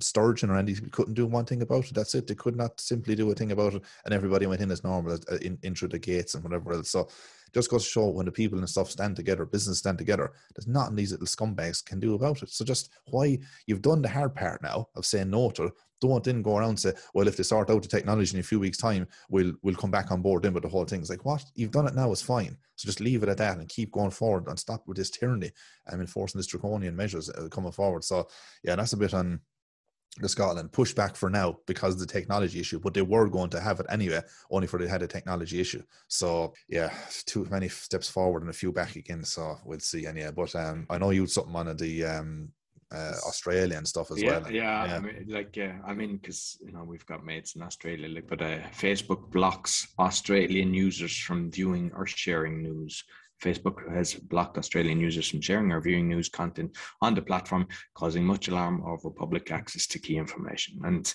Sturgeon 0.00 0.50
or 0.50 0.56
Andy 0.56 0.74
couldn't 0.74 1.14
do 1.14 1.26
one 1.26 1.44
thing 1.44 1.62
about 1.62 1.86
it. 1.86 1.94
That's 1.94 2.14
it. 2.14 2.26
They 2.26 2.34
could 2.34 2.56
not 2.56 2.80
simply 2.80 3.14
do 3.14 3.30
a 3.30 3.34
thing 3.34 3.52
about 3.52 3.74
it, 3.74 3.82
and 4.04 4.14
everybody 4.14 4.46
went 4.46 4.60
in 4.60 4.70
as 4.70 4.84
normal 4.84 5.14
uh, 5.14 5.36
in, 5.42 5.58
in 5.62 5.74
through 5.74 5.88
the 5.88 5.98
gates 5.98 6.34
and 6.34 6.44
whatever 6.44 6.72
else. 6.72 6.90
So 6.90 7.08
just 7.54 7.70
goes 7.70 7.84
to 7.84 7.90
show 7.90 8.08
when 8.08 8.26
the 8.26 8.32
people 8.32 8.58
and 8.58 8.68
stuff 8.68 8.90
stand 8.90 9.16
together, 9.16 9.46
business 9.46 9.78
stand 9.78 9.98
together, 9.98 10.32
there's 10.54 10.66
nothing 10.66 10.96
these 10.96 11.12
little 11.12 11.26
scumbags 11.26 11.84
can 11.84 11.98
do 11.98 12.14
about 12.14 12.42
it. 12.42 12.50
So 12.50 12.64
just 12.64 12.90
why 13.06 13.38
you've 13.66 13.82
done 13.82 14.02
the 14.02 14.08
hard 14.08 14.34
part 14.34 14.62
now 14.62 14.88
of 14.94 15.06
saying 15.06 15.30
no 15.30 15.50
to 15.50 15.72
don't 16.00 16.22
then 16.22 16.42
go 16.42 16.58
around 16.58 16.68
and 16.70 16.80
say, 16.80 16.92
well, 17.14 17.26
if 17.26 17.36
they 17.36 17.42
sort 17.42 17.70
out 17.70 17.82
the 17.82 17.88
technology 17.88 18.36
in 18.36 18.40
a 18.40 18.42
few 18.42 18.60
weeks' 18.60 18.76
time, 18.76 19.06
we'll 19.30 19.54
we'll 19.62 19.74
come 19.74 19.90
back 19.90 20.10
on 20.10 20.20
board 20.20 20.42
then 20.42 20.52
with 20.52 20.62
the 20.62 20.68
whole 20.68 20.84
thing. 20.84 21.00
It's 21.00 21.10
like, 21.10 21.24
what? 21.24 21.44
You've 21.54 21.70
done 21.70 21.86
it 21.86 21.94
now, 21.94 22.12
it's 22.12 22.22
fine. 22.22 22.56
So 22.76 22.86
just 22.86 23.00
leave 23.00 23.22
it 23.22 23.28
at 23.28 23.38
that 23.38 23.58
and 23.58 23.68
keep 23.68 23.90
going 23.92 24.10
forward 24.10 24.48
and 24.48 24.58
stop 24.58 24.82
with 24.86 24.98
this 24.98 25.10
tyranny 25.10 25.50
and 25.86 26.00
enforcing 26.00 26.38
this 26.38 26.46
draconian 26.46 26.94
measures 26.94 27.30
uh, 27.30 27.48
coming 27.50 27.72
forward. 27.72 28.04
So 28.04 28.28
yeah, 28.62 28.76
that's 28.76 28.92
a 28.92 28.98
bit 28.98 29.14
on 29.14 29.40
the 30.20 30.28
Scotland 30.28 30.72
push 30.72 30.92
back 30.94 31.16
for 31.16 31.28
now 31.28 31.58
because 31.66 31.94
of 31.94 32.00
the 32.00 32.06
technology 32.06 32.60
issue, 32.60 32.80
but 32.80 32.94
they 32.94 33.02
were 33.02 33.28
going 33.28 33.50
to 33.50 33.60
have 33.60 33.80
it 33.80 33.86
anyway, 33.88 34.20
only 34.50 34.66
for 34.66 34.78
they 34.78 34.88
had 34.88 35.02
a 35.02 35.06
technology 35.06 35.60
issue. 35.60 35.82
So 36.08 36.54
yeah, 36.68 36.92
too 37.26 37.46
many 37.50 37.68
steps 37.68 38.08
forward 38.08 38.42
and 38.42 38.50
a 38.50 38.54
few 38.54 38.72
back 38.72 38.96
again. 38.96 39.24
So 39.24 39.56
we'll 39.64 39.80
see. 39.80 40.06
And 40.06 40.18
yeah, 40.18 40.30
but 40.30 40.54
um, 40.54 40.86
I 40.88 40.98
know 40.98 41.10
you 41.10 41.22
had 41.22 41.30
something 41.30 41.54
on 41.54 41.76
the 41.76 42.04
um, 42.04 42.48
uh, 42.92 43.14
Australia 43.26 43.76
and 43.76 43.86
stuff 43.86 44.10
as 44.10 44.22
yeah, 44.22 44.38
well. 44.38 44.52
Yeah, 44.52 44.86
yeah. 44.86 44.96
I 44.96 45.00
mean, 45.00 45.26
like 45.28 45.56
yeah, 45.56 45.78
I 45.84 45.92
mean, 45.92 46.16
because 46.16 46.58
you 46.64 46.72
know 46.72 46.84
we've 46.84 47.06
got 47.06 47.24
mates 47.24 47.56
in 47.56 47.62
Australia, 47.62 48.08
like, 48.08 48.28
but 48.28 48.42
uh, 48.42 48.58
Facebook 48.70 49.30
blocks 49.30 49.88
Australian 49.98 50.72
users 50.72 51.16
from 51.16 51.50
viewing 51.50 51.90
or 51.94 52.06
sharing 52.06 52.62
news. 52.62 53.04
Facebook 53.42 53.92
has 53.94 54.14
blocked 54.14 54.58
Australian 54.58 55.00
users 55.00 55.28
from 55.28 55.40
sharing 55.40 55.72
or 55.72 55.80
viewing 55.80 56.08
news 56.08 56.28
content 56.28 56.76
on 57.02 57.14
the 57.14 57.22
platform, 57.22 57.66
causing 57.94 58.24
much 58.24 58.48
alarm 58.48 58.82
over 58.86 59.10
public 59.10 59.50
access 59.50 59.86
to 59.88 59.98
key 59.98 60.16
information. 60.16 60.80
And 60.84 61.12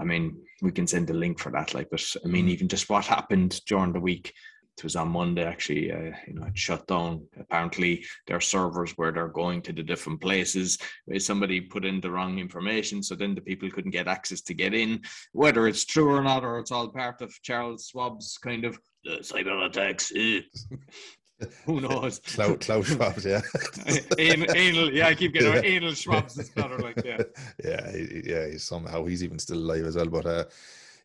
I 0.00 0.04
mean, 0.04 0.36
we 0.62 0.72
can 0.72 0.86
send 0.86 1.10
a 1.10 1.14
link 1.14 1.38
for 1.38 1.50
that. 1.52 1.74
Like, 1.74 1.88
but 1.90 2.04
I 2.24 2.28
mean, 2.28 2.48
even 2.48 2.68
just 2.68 2.88
what 2.88 3.04
happened 3.04 3.60
during 3.66 3.92
the 3.92 4.00
week, 4.00 4.32
it 4.78 4.84
was 4.84 4.96
on 4.96 5.08
Monday 5.08 5.44
actually. 5.44 5.92
Uh, 5.92 6.16
you 6.26 6.34
know, 6.34 6.46
it 6.46 6.56
shut 6.56 6.86
down. 6.86 7.26
Apparently, 7.38 8.04
their 8.26 8.40
servers 8.40 8.92
where 8.92 9.12
they're 9.12 9.28
going 9.28 9.60
to 9.62 9.72
the 9.72 9.82
different 9.82 10.20
places. 10.20 10.78
Somebody 11.18 11.60
put 11.60 11.84
in 11.84 12.00
the 12.00 12.10
wrong 12.10 12.38
information, 12.38 13.02
so 13.02 13.14
then 13.14 13.34
the 13.34 13.42
people 13.42 13.70
couldn't 13.70 13.90
get 13.90 14.08
access 14.08 14.40
to 14.42 14.54
get 14.54 14.72
in. 14.72 15.02
Whether 15.32 15.68
it's 15.68 15.84
true 15.84 16.10
or 16.10 16.22
not, 16.22 16.42
or 16.42 16.58
it's 16.58 16.72
all 16.72 16.88
part 16.88 17.20
of 17.20 17.34
Charles 17.42 17.90
Schwab's 17.92 18.38
kind 18.38 18.64
of 18.64 18.78
cyber 19.06 19.66
attacks. 19.66 20.10
Who 21.66 21.80
knows? 21.80 22.18
Klaus, 22.20 22.56
Klaus 22.60 22.86
Schwab, 22.86 23.18
yeah. 23.24 23.40
anal, 24.18 24.54
anal, 24.54 24.92
yeah, 24.92 25.08
I 25.08 25.14
keep 25.14 25.32
getting 25.32 25.52
yeah. 25.52 25.60
anal 25.62 25.94
Schwab's 25.94 26.38
is 26.38 26.50
better, 26.50 26.78
like 26.78 27.02
yeah. 27.04 27.22
Yeah, 27.64 27.96
yeah. 28.24 28.46
He's 28.48 28.64
somehow 28.64 29.04
he's 29.04 29.22
even 29.24 29.38
still 29.38 29.58
alive 29.58 29.84
as 29.84 29.96
well, 29.96 30.08
but 30.08 30.26
uh, 30.26 30.44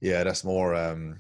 yeah, 0.02 0.24
that's 0.24 0.44
more 0.44 0.76
um 0.76 1.20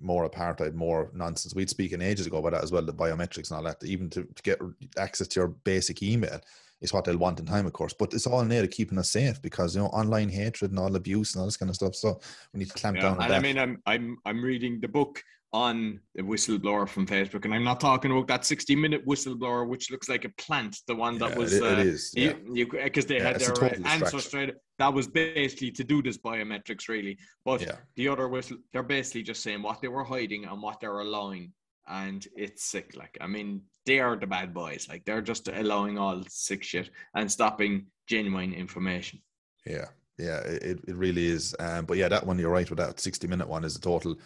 more 0.00 0.28
apartheid, 0.28 0.74
more 0.74 1.10
nonsense. 1.14 1.54
We'd 1.54 1.70
speaking 1.70 2.00
ages 2.00 2.26
ago 2.26 2.38
about 2.38 2.52
that 2.52 2.64
as 2.64 2.72
well, 2.72 2.82
the 2.82 2.92
biometrics 2.92 3.50
and 3.50 3.58
all 3.58 3.64
that. 3.64 3.84
Even 3.84 4.08
to, 4.10 4.24
to 4.24 4.42
get 4.42 4.58
access 4.96 5.28
to 5.28 5.40
your 5.40 5.48
basic 5.48 6.02
email 6.02 6.40
is 6.80 6.92
what 6.92 7.04
they'll 7.04 7.18
want 7.18 7.38
in 7.38 7.46
time, 7.46 7.66
of 7.66 7.72
course. 7.72 7.92
But 7.92 8.14
it's 8.14 8.26
all 8.26 8.44
there 8.44 8.62
to 8.62 8.68
keeping 8.68 8.98
us 8.98 9.10
safe 9.10 9.40
because 9.42 9.74
you 9.74 9.82
know 9.82 9.88
online 9.88 10.30
hatred 10.30 10.70
and 10.70 10.80
all 10.80 10.96
abuse 10.96 11.34
and 11.34 11.40
all 11.40 11.46
this 11.46 11.56
kind 11.56 11.70
of 11.70 11.76
stuff. 11.76 11.94
So 11.94 12.20
we 12.52 12.58
need 12.58 12.70
to 12.70 12.74
clamp 12.74 12.96
yeah, 12.96 13.02
down 13.02 13.16
on 13.16 13.22
and 13.22 13.30
that. 13.30 13.36
I 13.36 13.40
mean, 13.40 13.58
I'm 13.58 13.82
I'm 13.86 14.18
I'm 14.24 14.42
reading 14.42 14.80
the 14.80 14.88
book 14.88 15.22
on 15.52 15.98
the 16.14 16.22
whistleblower 16.22 16.88
from 16.88 17.06
Facebook, 17.06 17.44
and 17.44 17.52
I'm 17.52 17.64
not 17.64 17.80
talking 17.80 18.10
about 18.10 18.28
that 18.28 18.44
60 18.44 18.76
minute 18.76 19.06
whistleblower, 19.06 19.66
which 19.66 19.90
looks 19.90 20.08
like 20.08 20.24
a 20.24 20.28
plant, 20.30 20.76
the 20.86 20.94
one 20.94 21.18
that 21.18 21.30
yeah, 21.30 21.38
was 21.38 21.52
it, 21.54 21.62
uh, 21.62 21.66
it 21.66 21.78
is 21.86 22.12
because 22.14 23.06
they 23.06 23.16
yeah, 23.16 23.24
had 23.24 23.40
their 23.40 23.50
uh, 23.52 24.18
straight. 24.18 24.54
That 24.78 24.94
was 24.94 25.08
basically 25.08 25.72
to 25.72 25.84
do 25.84 26.02
this 26.02 26.18
biometrics, 26.18 26.88
really. 26.88 27.18
But 27.44 27.62
yeah. 27.62 27.76
the 27.96 28.08
other 28.08 28.28
whistle, 28.28 28.58
they're 28.72 28.82
basically 28.82 29.22
just 29.22 29.42
saying 29.42 29.62
what 29.62 29.82
they 29.82 29.88
were 29.88 30.04
hiding 30.04 30.44
and 30.44 30.62
what 30.62 30.80
they're 30.80 31.00
allowing, 31.00 31.52
and 31.88 32.26
it's 32.36 32.64
sick. 32.64 32.96
Like, 32.96 33.18
I 33.20 33.26
mean, 33.26 33.62
they 33.86 33.98
are 33.98 34.16
the 34.16 34.26
bad 34.26 34.54
boys. 34.54 34.86
Like, 34.88 35.04
they're 35.04 35.20
just 35.20 35.48
allowing 35.48 35.98
all 35.98 36.22
sick 36.28 36.62
shit 36.62 36.90
and 37.14 37.30
stopping 37.30 37.86
genuine 38.06 38.54
information. 38.54 39.20
Yeah, 39.66 39.86
yeah, 40.16 40.40
it, 40.40 40.80
it 40.86 40.94
really 40.94 41.26
is. 41.26 41.56
Um, 41.58 41.86
but 41.86 41.96
yeah, 41.96 42.08
that 42.08 42.26
one 42.26 42.38
you're 42.38 42.50
right 42.50 42.68
with 42.70 42.78
that 42.78 43.00
60 43.00 43.26
minute 43.26 43.48
one 43.48 43.64
is 43.64 43.76
a 43.76 43.80
total 43.80 44.16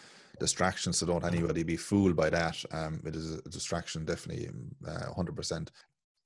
distraction. 0.40 0.92
So 0.92 1.06
don't 1.06 1.24
anybody 1.24 1.62
be 1.62 1.76
fooled 1.76 2.16
by 2.16 2.30
that. 2.30 2.62
Um, 2.72 3.00
it 3.04 3.16
is 3.16 3.34
a 3.34 3.48
distraction, 3.48 4.04
definitely, 4.04 4.50
uh, 4.86 5.12
hundred 5.12 5.36
percent, 5.36 5.70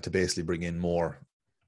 to 0.03 0.11
basically 0.11 0.45
bring 0.45 0.63
in 0.63 0.79
more. 0.79 1.19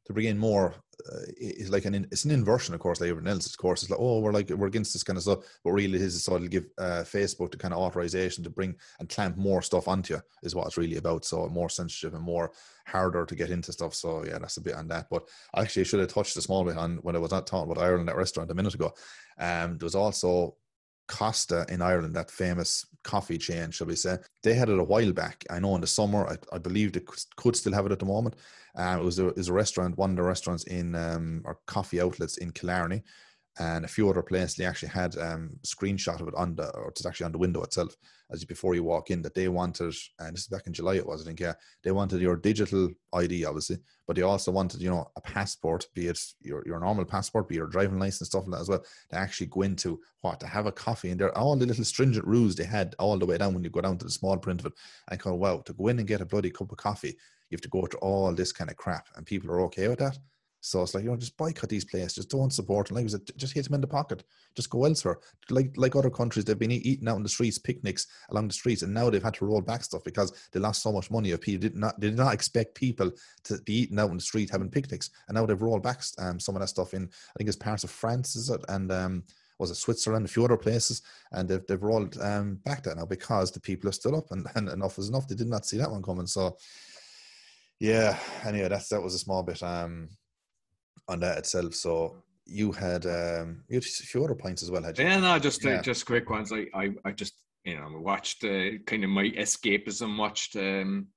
To 0.07 0.15
bring 0.15 0.27
in 0.27 0.39
more, 0.39 0.75
uh, 1.13 1.21
it's 1.37 1.71
like 1.71 1.85
an 1.85 1.95
it's 2.11 2.25
an 2.25 2.33
inversion, 2.33 2.75
of 2.75 2.81
course, 2.81 3.01
like 3.01 3.11
everyone 3.11 3.31
else. 3.31 3.47
Of 3.47 3.57
course, 3.59 3.83
it's 3.83 3.91
like 3.91 4.01
oh, 4.01 4.19
we're 4.19 4.33
like 4.33 4.51
we're 4.51 4.67
against 4.67 4.93
this 4.93 5.05
kind 5.05 5.17
of 5.17 5.23
stuff, 5.23 5.45
but 5.63 5.71
really, 5.71 5.97
it 5.97 6.03
is 6.03 6.25
so 6.25 6.35
it'll 6.35 6.49
give 6.49 6.67
uh, 6.79 7.05
Facebook 7.05 7.53
the 7.53 7.59
kind 7.59 7.73
of 7.73 7.79
authorization 7.79 8.43
to 8.43 8.51
bring 8.51 8.75
and 8.99 9.09
clamp 9.09 9.37
more 9.37 9.63
stuff 9.63 9.87
onto 9.87 10.15
you 10.15 10.21
is 10.43 10.55
what 10.55 10.67
it's 10.67 10.79
really 10.79 10.97
about. 10.97 11.25
So 11.25 11.49
more 11.49 11.69
sensitive 11.69 12.15
and 12.15 12.25
more 12.25 12.51
harder 12.87 13.25
to 13.25 13.35
get 13.37 13.51
into 13.51 13.73
stuff. 13.73 13.95
So 13.95 14.25
yeah, 14.25 14.39
that's 14.39 14.57
a 14.57 14.63
bit 14.63 14.75
on 14.75 14.89
that. 14.89 15.07
But 15.11 15.29
actually, 15.57 15.83
I 15.83 15.85
should 15.85 16.01
have 16.01 16.13
touched 16.13 16.37
a 16.37 16.43
small 16.43 16.65
bit 16.65 16.77
on 16.77 16.97
when 17.03 17.15
I 17.15 17.21
was 17.21 17.31
not 17.31 17.47
talking 17.47 17.71
about 17.71 17.85
Ireland 17.85 18.09
at 18.09 18.17
restaurant 18.17 18.51
a 18.51 18.55
minute 18.55 18.75
ago. 18.75 18.93
Um, 19.39 19.79
there 19.79 19.87
was 19.87 19.95
also 19.95 20.57
Costa 21.11 21.67
in 21.69 21.83
Ireland, 21.83 22.15
that 22.15 22.31
famous 22.31 22.87
coffee 23.03 23.37
chain, 23.37 23.73
shall 23.73 23.89
we 23.89 23.97
say. 23.97 24.17
They 24.43 24.55
had 24.55 24.69
it 24.69 24.79
a 24.79 24.85
while 24.85 25.13
back. 25.13 25.45
I 25.51 25.59
know 25.59 25.75
in 25.75 25.81
the 25.81 25.87
summer, 25.87 26.27
I, 26.27 26.37
I 26.55 26.59
believe 26.59 26.93
they 26.93 27.03
could 27.37 27.57
still 27.57 27.73
have 27.73 27.85
it 27.87 27.93
at 27.93 27.99
the 27.99 28.05
moment. 28.05 28.37
Uh, 28.77 28.97
it, 29.01 29.05
was 29.05 29.19
a, 29.19 29.29
it 29.29 29.37
was 29.37 29.49
a 29.49 29.53
restaurant, 29.53 29.99
one 29.99 30.11
of 30.11 30.17
the 30.17 30.23
restaurants 30.23 30.65
in, 30.65 30.95
um, 30.95 31.43
or 31.45 31.59
coffee 31.67 32.01
outlets 32.01 32.39
in 32.39 32.53
Killarney 32.53 33.03
and 33.59 33.85
a 33.85 33.89
few 33.89 34.09
other 34.09 34.23
places 34.23 34.55
they 34.55 34.65
actually 34.65 34.89
had 34.89 35.17
um 35.19 35.51
screenshot 35.65 36.21
of 36.21 36.29
it 36.29 36.35
on 36.37 36.55
the 36.55 36.71
or 36.77 36.89
it's 36.89 37.05
actually 37.05 37.27
on 37.27 37.33
the 37.33 37.39
window 37.39 37.63
itself 37.63 37.97
as 38.31 38.45
before 38.45 38.75
you 38.75 38.85
walk 38.85 39.11
in 39.11 39.21
that 39.23 39.35
they 39.35 39.49
wanted 39.49 39.93
and 40.21 40.35
this 40.35 40.43
is 40.43 40.47
back 40.47 40.67
in 40.67 40.73
july 40.73 40.95
it 40.95 41.07
was 41.07 41.23
i 41.23 41.25
think 41.25 41.41
yeah 41.41 41.55
they 41.83 41.91
wanted 41.91 42.21
your 42.21 42.37
digital 42.37 42.89
id 43.15 43.45
obviously 43.45 43.77
but 44.07 44.15
they 44.15 44.23
also 44.23 44.53
wanted 44.53 44.81
you 44.81 44.89
know 44.89 45.11
a 45.17 45.21
passport 45.21 45.87
be 45.95 46.07
it 46.07 46.21
your, 46.41 46.63
your 46.65 46.79
normal 46.79 47.05
passport 47.05 47.49
be 47.49 47.57
your 47.57 47.67
driving 47.67 47.99
license 47.99 48.29
stuff 48.29 48.47
like 48.47 48.53
that 48.53 48.61
as 48.61 48.69
well 48.69 48.85
to 49.09 49.17
actually 49.17 49.47
go 49.49 49.63
into 49.63 50.01
what 50.21 50.39
to 50.39 50.47
have 50.47 50.67
a 50.67 50.73
coffee 50.73 51.11
and 51.11 51.21
there 51.21 51.37
all 51.37 51.57
the 51.57 51.67
little 51.67 51.85
stringent 51.85 52.27
rules 52.27 52.55
they 52.55 52.65
had 52.65 52.95
all 53.01 53.19
the 53.19 53.27
way 53.27 53.37
down 53.37 53.53
when 53.53 53.65
you 53.65 53.71
go 53.71 53.81
down 53.81 53.99
to 53.99 54.05
the 54.05 54.11
small 54.11 54.37
print 54.37 54.61
of 54.61 54.67
it 54.67 54.73
and 55.11 55.21
go 55.21 55.35
wow 55.35 55.59
to 55.59 55.73
go 55.73 55.89
in 55.89 55.99
and 55.99 56.07
get 56.07 56.21
a 56.21 56.27
bloody 56.27 56.51
cup 56.51 56.71
of 56.71 56.79
coffee 56.79 57.17
you 57.51 57.57
have 57.57 57.61
to 57.61 57.69
go 57.69 57.85
through 57.85 57.99
all 58.01 58.33
this 58.33 58.53
kind 58.53 58.71
of 58.71 58.77
crap 58.77 59.09
and 59.17 59.27
people 59.27 59.51
are 59.51 59.63
okay 59.63 59.89
with 59.89 59.99
that 59.99 60.17
so 60.63 60.83
it's 60.83 60.95
like, 60.95 61.05
you 61.05 61.11
know, 61.11 61.17
just 61.17 61.39
boycott 61.39 61.71
these 61.71 61.85
places. 61.85 62.15
Just 62.15 62.31
don't 62.31 62.53
support 62.53 62.89
them. 62.89 62.97
Like 62.97 63.07
I 63.07 63.09
said, 63.09 63.23
just 63.37 63.55
hit 63.55 63.65
them 63.65 63.75
in 63.75 63.81
the 63.81 63.87
pocket. 63.87 64.25
Just 64.55 64.69
go 64.69 64.85
elsewhere. 64.85 65.19
Like 65.49 65.73
like 65.77 65.97
other 65.97 66.11
countries, 66.11 66.45
they've 66.45 66.59
been 66.59 66.71
eating 66.71 67.09
out 67.09 67.17
in 67.17 67.23
the 67.23 67.29
streets, 67.31 67.59
picnics 67.59 68.07
along 68.31 68.49
the 68.49 68.55
streets, 68.55 68.83
and 68.83 68.93
now 68.93 69.09
they've 69.09 69.23
had 69.23 69.35
to 69.35 69.47
roll 69.47 69.63
back 69.63 69.83
stuff 69.83 70.05
because 70.05 70.49
they 70.53 70.61
lost 70.61 70.83
so 70.83 70.93
much 70.93 71.11
money. 71.11 71.31
Of 71.31 71.41
people 71.41 71.63
did 71.63 71.77
not 71.77 71.99
did 71.99 72.17
not 72.17 72.35
expect 72.35 72.75
people 72.75 73.11
to 73.45 73.59
be 73.63 73.75
eating 73.75 73.99
out 73.99 74.11
in 74.11 74.17
the 74.17 74.23
street 74.23 74.51
having 74.51 74.71
picnics, 74.71 75.11
and 75.29 75.35
now 75.35 75.47
they've 75.47 75.61
rolled 75.61 75.83
back 75.83 76.03
um, 76.19 76.39
some 76.39 76.57
of 76.57 76.61
that 76.61 76.69
stuff 76.69 76.93
in. 76.93 77.05
I 77.05 77.39
think 77.39 77.49
it's 77.49 77.57
parts 77.57 77.85
of 77.85 77.91
France, 77.91 78.37
is 78.37 78.51
it? 78.51 78.61
And 78.69 78.93
um, 78.93 79.25
was 79.59 79.71
it 79.71 79.77
Switzerland, 79.77 80.27
a 80.27 80.29
few 80.29 80.45
other 80.45 80.59
places, 80.59 81.01
and 81.33 81.49
they've 81.49 81.67
they've 81.69 81.83
rolled 81.83 82.21
um, 82.21 82.57
back 82.67 82.83
that 82.83 82.99
now 82.99 83.07
because 83.07 83.51
the 83.51 83.61
people 83.61 83.89
are 83.89 83.93
stood 83.93 84.15
up, 84.15 84.31
and, 84.31 84.47
and 84.57 84.69
enough 84.69 84.99
is 84.99 85.09
enough. 85.09 85.27
They 85.27 85.37
did 85.37 85.49
not 85.49 85.65
see 85.65 85.79
that 85.79 85.91
one 85.91 86.03
coming. 86.03 86.27
So 86.27 86.59
yeah, 87.79 88.19
anyway, 88.45 88.69
that's 88.69 88.91
that 88.91 89.03
was 89.03 89.15
a 89.15 89.19
small 89.19 89.43
bit. 89.43 89.63
Um, 89.63 90.11
on 91.09 91.21
that 91.21 91.39
itself. 91.39 91.75
So 91.75 92.17
you 92.47 92.73
had 92.73 93.07
um 93.07 93.63
you 93.69 93.77
had 93.77 93.85
a 93.85 94.07
few 94.07 94.25
other 94.25 94.35
points 94.35 94.63
as 94.63 94.71
well, 94.71 94.83
had 94.83 94.99
you? 94.99 95.05
Yeah, 95.05 95.21
no, 95.21 95.39
just 95.39 95.65
uh, 95.65 95.71
yeah. 95.71 95.77
uh, 95.77 95.83
just 95.83 96.07
quick 96.07 96.31
ones. 96.31 96.53
I, 96.53 96.67
I 96.75 96.91
I 97.05 97.13
just 97.13 97.35
you 97.65 97.77
know 97.77 97.89
watched 97.99 98.45
uh, 98.45 98.79
kind 98.87 99.05
of 99.05 99.11
my 99.11 99.31
escapism, 99.31 100.19
watched 100.19 100.57
um, 100.57 101.09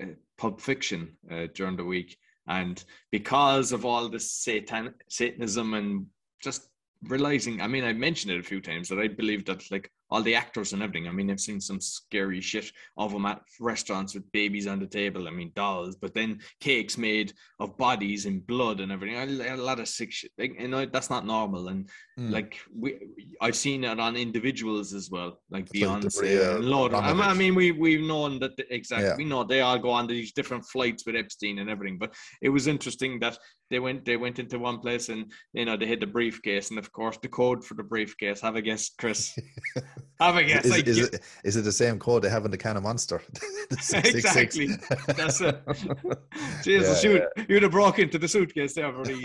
uh, 0.00 0.06
Pulp 0.38 0.60
Fiction 0.60 1.16
uh, 1.30 1.46
during 1.54 1.76
the 1.76 1.84
week, 1.84 2.16
and 2.48 2.82
because 3.10 3.72
of 3.72 3.84
all 3.84 4.08
this 4.08 4.32
satan 4.32 4.94
satanism 5.08 5.74
and 5.74 6.06
just 6.42 6.68
realizing, 7.04 7.60
I 7.60 7.66
mean, 7.68 7.84
I 7.84 7.92
mentioned 7.92 8.32
it 8.32 8.40
a 8.40 8.44
few 8.44 8.60
times 8.60 8.88
that 8.88 8.98
I 8.98 9.08
believe 9.08 9.44
that 9.46 9.70
like 9.70 9.90
all 10.12 10.22
the 10.22 10.34
actors 10.34 10.74
and 10.74 10.82
everything. 10.82 11.08
I 11.08 11.10
mean, 11.10 11.30
I've 11.30 11.40
seen 11.40 11.58
some 11.58 11.80
scary 11.80 12.42
shit 12.42 12.70
of 12.98 13.12
them 13.12 13.24
at 13.24 13.40
restaurants 13.58 14.12
with 14.14 14.30
babies 14.30 14.66
on 14.66 14.78
the 14.78 14.86
table. 14.86 15.26
I 15.26 15.30
mean, 15.30 15.52
dolls, 15.56 15.96
but 15.96 16.12
then 16.12 16.40
cakes 16.60 16.98
made 16.98 17.32
of 17.58 17.78
bodies 17.78 18.26
and 18.26 18.46
blood 18.46 18.80
and 18.80 18.92
everything. 18.92 19.16
A 19.16 19.56
lot 19.56 19.80
of 19.80 19.88
sick 19.88 20.12
shit. 20.12 20.30
Like, 20.36 20.60
you 20.60 20.68
know, 20.68 20.84
that's 20.84 21.08
not 21.08 21.24
normal. 21.24 21.68
And 21.68 21.88
mm. 22.20 22.30
like 22.30 22.58
we, 22.78 22.98
I've 23.40 23.56
seen 23.56 23.84
it 23.84 23.98
on 23.98 24.14
individuals 24.16 24.92
as 24.92 25.08
well, 25.10 25.40
like 25.50 25.64
it's 25.64 25.72
Beyonce 25.72 26.22
like 26.22 26.56
and 26.56 26.64
Lord. 26.66 26.92
I 26.92 27.32
mean, 27.32 27.54
we 27.54 27.72
we've 27.72 28.02
known 28.02 28.38
that 28.40 28.54
the, 28.58 28.72
exactly. 28.72 29.08
Yeah. 29.08 29.16
We 29.16 29.24
know 29.24 29.44
they 29.44 29.62
all 29.62 29.78
go 29.78 29.90
on 29.90 30.06
these 30.06 30.32
different 30.32 30.66
flights 30.66 31.06
with 31.06 31.16
Epstein 31.16 31.58
and 31.58 31.70
everything. 31.70 31.96
But 31.96 32.12
it 32.42 32.50
was 32.50 32.66
interesting 32.66 33.18
that 33.20 33.38
they 33.70 33.78
went 33.78 34.04
they 34.04 34.18
went 34.18 34.38
into 34.38 34.58
one 34.58 34.78
place 34.78 35.08
and 35.08 35.32
you 35.54 35.64
know 35.64 35.76
they 35.78 35.86
hit 35.86 36.00
the 36.00 36.06
briefcase 36.06 36.68
and 36.68 36.78
of 36.78 36.92
course 36.92 37.16
the 37.22 37.28
code 37.28 37.64
for 37.64 37.74
the 37.74 37.82
briefcase. 37.82 38.42
Have 38.42 38.56
a 38.56 38.62
guess, 38.62 38.90
Chris. 38.98 39.34
Have 40.20 40.36
a 40.36 40.44
guess. 40.44 40.64
Is, 40.64 40.70
like, 40.70 40.86
is, 40.86 40.98
it, 40.98 41.20
is 41.44 41.56
it 41.56 41.62
the 41.62 41.72
same 41.72 41.98
code 41.98 42.22
they 42.22 42.30
have 42.30 42.44
in 42.44 42.50
the 42.50 42.58
can 42.58 42.76
of 42.76 42.82
Monster? 42.82 43.20
exactly. 43.70 44.68
That's 45.06 45.40
it. 45.40 45.60
Jesus, 46.62 47.02
yeah, 47.02 47.10
you 47.10 47.16
yeah. 47.36 47.44
you'd 47.48 47.62
have 47.62 47.72
broke 47.72 47.98
into 47.98 48.18
the 48.18 48.28
suitcase 48.28 48.74
there 48.74 48.92
for 48.92 49.10
yeah, 49.10 49.24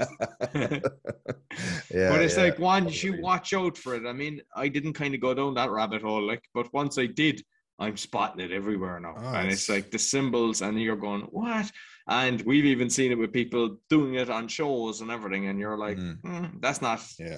but 1.89 2.21
it's 2.21 2.37
yeah. 2.37 2.43
like 2.43 2.59
once 2.59 3.03
you 3.03 3.21
watch 3.21 3.53
out 3.53 3.77
for 3.77 3.95
it. 3.95 4.07
I 4.07 4.13
mean, 4.13 4.41
I 4.55 4.67
didn't 4.67 4.93
kind 4.93 5.13
of 5.13 5.21
go 5.21 5.33
down 5.33 5.53
that 5.55 5.71
rabbit 5.71 6.01
hole, 6.01 6.25
like, 6.25 6.43
but 6.53 6.71
once 6.73 6.97
I 6.97 7.05
did, 7.07 7.41
I'm 7.79 7.97
spotting 7.97 8.43
it 8.43 8.51
everywhere 8.51 8.99
now, 8.99 9.15
oh, 9.17 9.33
and 9.33 9.51
it's 9.51 9.69
like 9.69 9.91
the 9.91 9.99
symbols, 9.99 10.61
and 10.61 10.81
you're 10.81 10.95
going, 10.95 11.21
what? 11.23 11.71
And 12.07 12.41
we've 12.41 12.65
even 12.65 12.89
seen 12.89 13.11
it 13.11 13.17
with 13.17 13.33
people 13.33 13.77
doing 13.89 14.15
it 14.15 14.29
on 14.29 14.47
shows 14.47 15.01
and 15.01 15.11
everything, 15.11 15.47
and 15.47 15.59
you're 15.59 15.77
like, 15.77 15.97
mm. 15.97 16.19
Mm, 16.21 16.61
that's 16.61 16.81
not. 16.81 17.01
Yeah. 17.19 17.37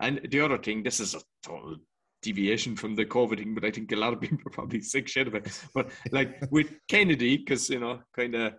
And 0.00 0.20
the 0.30 0.40
other 0.40 0.58
thing, 0.58 0.82
this 0.82 1.00
is 1.00 1.14
a 1.14 1.20
total 1.42 1.76
deviation 2.22 2.76
from 2.76 2.94
the 2.94 3.04
COVID 3.04 3.38
thing, 3.38 3.54
but 3.54 3.64
I 3.64 3.70
think 3.70 3.92
a 3.92 3.96
lot 3.96 4.12
of 4.12 4.20
people 4.20 4.38
are 4.46 4.50
probably 4.50 4.80
sick 4.80 5.08
shit 5.08 5.26
of 5.26 5.34
it. 5.34 5.48
But 5.74 5.90
like 6.10 6.50
with 6.50 6.72
Kennedy, 6.88 7.36
because 7.36 7.68
you 7.68 7.80
know, 7.80 8.00
kind 8.16 8.34
of, 8.34 8.54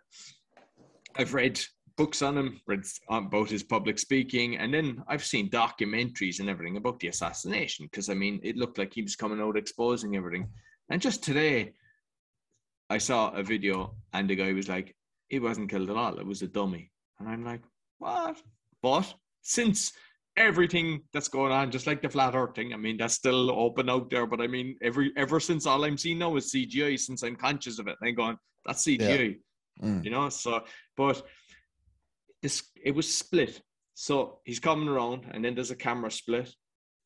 I've 1.16 1.34
read 1.34 1.60
books 1.96 2.22
on 2.22 2.38
him, 2.38 2.60
read 2.68 2.84
about 3.10 3.34
um, 3.34 3.48
his 3.48 3.64
public 3.64 4.00
speaking, 4.00 4.58
and 4.58 4.74
then 4.74 5.04
I've 5.08 5.24
seen 5.24 5.50
documentaries 5.50 6.40
and 6.40 6.50
everything 6.50 6.78
about 6.78 7.00
the 7.00 7.08
assassination. 7.08 7.86
Because 7.86 8.10
I 8.10 8.14
mean, 8.14 8.40
it 8.44 8.58
looked 8.58 8.78
like 8.78 8.94
he 8.94 9.02
was 9.02 9.16
coming 9.16 9.42
out 9.42 9.58
exposing 9.58 10.16
everything. 10.16 10.50
And 10.90 11.02
just 11.02 11.24
today, 11.24 11.74
I 12.90 12.98
saw 12.98 13.32
a 13.32 13.44
video, 13.44 13.96
and 14.14 14.30
the 14.30 14.36
guy 14.36 14.54
was 14.54 14.70
like, 14.70 14.96
"He 15.30 15.40
wasn't 15.40 15.70
killed 15.70 15.90
at 15.90 15.96
all. 15.96 16.20
It 16.20 16.26
was 16.26 16.42
a 16.42 16.48
dummy." 16.48 16.92
And 17.20 17.30
I'm 17.30 17.46
like, 17.46 17.62
"What?" 18.00 18.42
But 18.82 19.14
since 19.42 19.94
everything 20.38 21.02
that's 21.14 21.28
going 21.28 21.52
on, 21.52 21.72
just 21.72 21.88
like 21.88 22.02
the 22.02 22.10
flat 22.10 22.36
earth 22.36 22.56
thing. 22.56 22.74
I 22.74 22.78
mean, 22.78 22.98
that's 22.98 23.14
still 23.14 23.52
open 23.52 23.90
out 23.90 24.10
there, 24.10 24.26
but 24.26 24.42
I 24.42 24.48
mean, 24.48 24.76
every 24.82 25.12
ever 25.16 25.40
since 25.40 25.66
all 25.66 25.84
I'm 25.84 25.98
seeing 25.98 26.20
now 26.20 26.36
is 26.36 26.52
CGI, 26.52 27.00
since 27.00 27.24
I'm 27.24 27.36
conscious 27.36 27.80
of 27.80 27.88
it, 27.88 27.98
I'm 28.04 28.16
going, 28.16 28.38
that's 28.66 28.84
CGI. 28.84 29.38
Yeah. 29.82 29.88
Mm. 29.88 30.06
You 30.06 30.12
know, 30.12 30.30
so 30.30 30.64
but 30.96 31.24
this 32.42 32.64
it 32.84 32.96
was 32.96 33.14
split. 33.14 33.62
So 33.96 34.40
he's 34.44 34.60
coming 34.60 34.88
around, 34.90 35.26
and 35.32 35.46
then 35.46 35.56
there's 35.56 35.72
a 35.72 35.76
camera 35.76 36.12
split, 36.12 36.54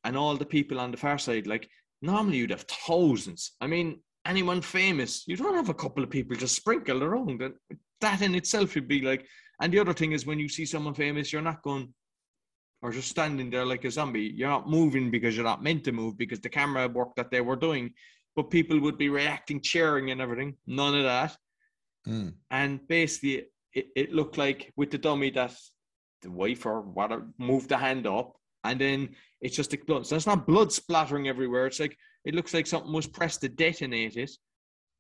and 0.04 0.18
all 0.18 0.36
the 0.38 0.46
people 0.46 0.80
on 0.80 0.92
the 0.92 0.98
far 0.98 1.18
side, 1.18 1.48
like 1.48 1.68
normally 2.02 2.38
you'd 2.38 2.52
have 2.52 2.64
thousands. 2.64 3.54
I 3.60 3.68
mean, 3.68 4.00
anyone 4.28 4.62
famous. 4.62 5.24
You 5.28 5.38
don't 5.38 5.56
have 5.56 5.70
a 5.70 5.74
couple 5.74 6.04
of 6.04 6.10
people 6.10 6.36
just 6.36 6.56
sprinkled 6.56 7.02
around. 7.02 7.42
And 7.42 7.54
that 8.02 8.22
in 8.22 8.36
itself 8.36 8.76
would 8.76 8.88
be 8.88 9.02
like, 9.02 9.26
and 9.62 9.74
the 9.74 9.80
other 9.80 9.94
thing 9.94 10.12
is 10.12 10.26
when 10.26 10.40
you 10.40 10.50
see 10.50 10.66
someone 10.66 10.94
famous, 10.94 11.34
you're 11.34 11.42
not 11.42 11.64
going 11.64 11.94
or 12.82 12.92
just 12.92 13.10
standing 13.10 13.50
there 13.50 13.66
like 13.66 13.86
a 13.86 13.92
zombie. 13.92 14.32
You're 14.36 14.50
not 14.50 14.70
moving 14.70 15.10
because 15.10 15.36
you're 15.36 15.46
not 15.46 15.64
meant 15.64 15.84
to 15.86 15.92
move 15.92 16.18
because 16.18 16.40
the 16.40 16.50
camera 16.50 16.88
work 16.88 17.16
that 17.16 17.32
they 17.32 17.42
were 17.42 17.56
doing, 17.56 17.94
but 18.36 18.52
people 18.52 18.80
would 18.80 18.98
be 18.98 19.10
reacting, 19.10 19.62
cheering, 19.62 20.12
and 20.12 20.22
everything. 20.22 20.56
None 20.68 20.96
of 20.96 21.04
that. 21.04 21.38
Mm. 22.08 22.34
And 22.52 22.88
basically, 22.88 23.48
it, 23.74 23.88
it 23.96 24.14
looked 24.14 24.38
like 24.38 24.72
with 24.76 24.92
the 24.92 24.98
dummy 24.98 25.32
that 25.32 25.56
the 26.22 26.32
wife 26.32 26.66
or 26.66 26.82
whatever 26.82 27.28
moved 27.38 27.70
the 27.70 27.78
hand 27.78 28.08
up, 28.08 28.36
and 28.64 28.80
then 28.80 29.10
it's 29.42 29.56
just 29.56 29.76
blood. 29.86 30.06
So 30.06 30.16
it's 30.16 30.28
not 30.28 30.48
blood 30.48 30.72
splattering 30.72 31.28
everywhere. 31.28 31.68
It's 31.68 31.80
like 31.80 31.98
it 32.26 32.36
looks 32.36 32.54
like 32.54 32.68
something 32.68 32.94
was 32.94 33.08
pressed 33.08 33.42
to 33.42 33.50
detonate 33.50 34.18
it. 34.18 34.32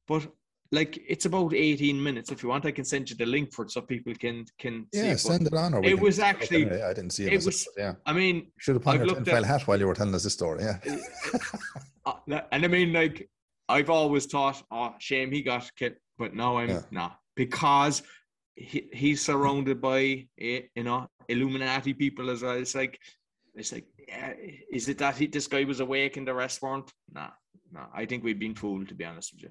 But 0.07 0.27
like 0.71 0.99
it's 1.07 1.25
about 1.25 1.53
18 1.53 2.01
minutes. 2.01 2.31
If 2.31 2.43
you 2.43 2.49
want, 2.49 2.65
I 2.65 2.71
can 2.71 2.85
send 2.85 3.09
you 3.09 3.15
the 3.15 3.25
link 3.25 3.53
for 3.53 3.65
it 3.65 3.71
so 3.71 3.81
people 3.81 4.13
can 4.15 4.45
can 4.59 4.87
yeah, 4.91 5.15
see 5.15 5.29
send 5.29 5.47
it 5.47 5.53
on. 5.53 5.73
Or 5.73 5.83
it 5.83 5.99
was 5.99 6.19
actually 6.19 6.63
it. 6.63 6.81
I 6.81 6.93
didn't 6.93 7.11
see 7.11 7.25
it. 7.25 7.33
It 7.33 7.45
was 7.45 7.67
yeah. 7.77 7.93
I 8.05 8.13
mean, 8.13 8.51
should 8.57 8.75
have 8.75 8.83
put 8.83 8.97
your 8.97 9.07
tinfoil 9.07 9.43
hat 9.43 9.67
while 9.67 9.79
you 9.79 9.87
were 9.87 9.93
telling 9.93 10.15
us 10.15 10.23
this 10.23 10.33
story. 10.33 10.63
Yeah. 10.63 10.79
Uh, 12.05 12.39
and 12.53 12.63
I 12.63 12.69
mean, 12.69 12.93
like 12.93 13.29
I've 13.67 13.89
always 13.89 14.27
thought, 14.27 14.63
oh, 14.71 14.95
shame 14.97 15.29
he 15.29 15.41
got 15.41 15.69
killed, 15.75 15.95
but 16.17 16.33
now 16.33 16.55
I'm 16.55 16.69
yeah. 16.69 16.81
not 16.89 17.19
because 17.35 18.01
he, 18.55 18.87
he's 18.93 19.21
surrounded 19.21 19.81
by 19.81 20.25
eh, 20.39 20.61
you 20.73 20.83
know 20.83 21.09
Illuminati 21.27 21.93
people 21.93 22.29
as 22.29 22.43
well. 22.43 22.53
It's 22.53 22.75
like 22.75 22.97
it's 23.55 23.73
like, 23.73 23.85
yeah, 24.07 24.33
is 24.71 24.87
it 24.87 24.99
that 24.99 25.17
he, 25.17 25.27
this 25.27 25.47
guy 25.47 25.63
was 25.63 25.79
awake 25.79 26.15
and 26.15 26.27
the 26.27 26.33
rest 26.33 26.61
weren't? 26.61 26.91
Nah, 27.11 27.29
no. 27.71 27.81
Nah, 27.81 27.87
I 27.93 28.05
think 28.05 28.23
we've 28.23 28.39
been 28.39 28.55
fooled, 28.55 28.87
to 28.89 28.95
be 28.95 29.03
honest 29.03 29.33
with 29.33 29.43
you. 29.43 29.49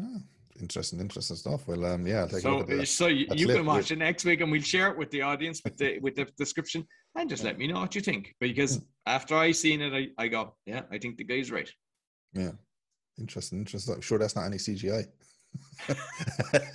Oh, 0.00 0.20
interesting, 0.60 1.00
interesting 1.00 1.36
stuff. 1.36 1.66
Well, 1.66 1.84
um, 1.84 2.06
yeah. 2.06 2.26
so, 2.26 2.64
so 2.84 3.06
you, 3.06 3.26
you 3.34 3.46
can 3.46 3.66
watch 3.66 3.90
it 3.90 3.98
next 3.98 4.24
week, 4.24 4.40
and 4.40 4.50
we'll 4.50 4.60
share 4.60 4.90
it 4.90 4.98
with 4.98 5.10
the 5.10 5.22
audience 5.22 5.60
with 5.64 5.76
the 5.76 5.98
with 6.02 6.14
the 6.16 6.26
description, 6.36 6.86
and 7.16 7.28
just 7.28 7.44
let 7.44 7.58
me 7.58 7.66
know 7.66 7.80
what 7.80 7.94
you 7.94 8.00
think. 8.00 8.34
Because 8.40 8.76
yeah. 8.76 8.82
after 9.14 9.36
I 9.36 9.52
seen 9.52 9.80
it, 9.80 9.92
I, 9.92 10.22
I 10.22 10.28
go, 10.28 10.54
yeah, 10.66 10.82
I 10.90 10.98
think 10.98 11.16
the 11.16 11.24
guy's 11.24 11.50
right. 11.50 11.70
Yeah, 12.32 12.52
interesting, 13.18 13.58
interesting. 13.58 13.94
I'm 13.94 14.00
sure 14.00 14.18
that's 14.18 14.36
not 14.36 14.46
any 14.46 14.58
CGI. 14.58 15.06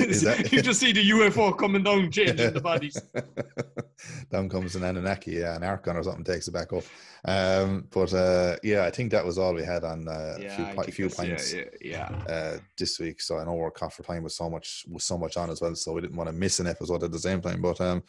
that... 0.00 0.48
you 0.52 0.62
just 0.62 0.80
see 0.80 0.92
the 0.92 1.10
UFO 1.10 1.56
coming 1.56 1.82
down, 1.82 2.10
changing 2.10 2.52
the 2.52 2.60
bodies. 2.60 3.00
down 4.30 4.48
comes 4.48 4.76
an 4.76 4.84
Anunnaki, 4.84 5.32
yeah, 5.32 5.56
an 5.56 5.62
Archon 5.62 5.96
or 5.96 6.02
something 6.02 6.24
takes 6.24 6.48
it 6.48 6.52
back 6.52 6.72
up. 6.72 6.84
Um, 7.24 7.86
but 7.90 8.12
uh, 8.12 8.56
yeah, 8.62 8.84
I 8.84 8.90
think 8.90 9.10
that 9.12 9.24
was 9.24 9.38
all 9.38 9.54
we 9.54 9.64
had 9.64 9.84
on 9.84 10.08
uh, 10.08 10.36
yeah, 10.40 10.70
a 10.70 10.82
few, 10.84 11.08
few 11.08 11.08
points 11.08 11.52
yeah, 11.52 11.64
yeah, 11.80 12.08
uh, 12.28 12.58
this 12.78 12.98
week. 12.98 13.20
So 13.20 13.38
I 13.38 13.44
know 13.44 13.54
we're 13.54 13.70
caught 13.70 13.92
for 13.92 14.02
time 14.02 14.22
with 14.22 14.32
so 14.32 14.48
much 14.48 14.84
with 14.88 15.02
so 15.02 15.18
much 15.18 15.36
on 15.36 15.50
as 15.50 15.60
well, 15.60 15.74
so 15.74 15.92
we 15.92 16.00
didn't 16.00 16.16
want 16.16 16.28
to 16.28 16.34
miss 16.34 16.60
an 16.60 16.66
episode 16.66 17.02
at 17.02 17.12
the 17.12 17.18
same 17.18 17.40
time. 17.40 17.62
But 17.62 17.80
um, 17.80 18.02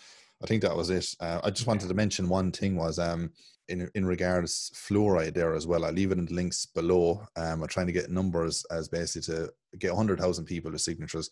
I 0.44 0.48
think 0.48 0.62
that 0.62 0.76
was 0.76 0.90
it. 0.90 1.08
Uh, 1.20 1.40
I 1.44 1.50
just 1.50 1.68
wanted 1.68 1.88
to 1.88 1.96
mention 1.96 2.30
one 2.30 2.52
thing 2.52 2.76
was 2.76 3.00
um, 3.00 3.32
in 3.70 3.90
in 3.96 4.06
regards 4.06 4.72
fluoride 4.76 5.34
there 5.34 5.54
as 5.54 5.68
well. 5.68 5.86
I'll 5.86 5.92
leave 5.92 6.12
it 6.12 6.18
in 6.18 6.26
the 6.26 6.34
links 6.34 6.66
below. 6.66 7.28
Um, 7.36 7.62
I'm 7.62 7.68
trying 7.68 7.88
to 7.88 7.94
get 7.94 8.10
numbers 8.10 8.66
as 8.72 8.88
basically 8.88 9.36
to 9.36 9.54
get 9.80 9.92
100,000 9.92 10.46
people 10.46 10.72
with 10.72 10.82
signatures 10.82 11.30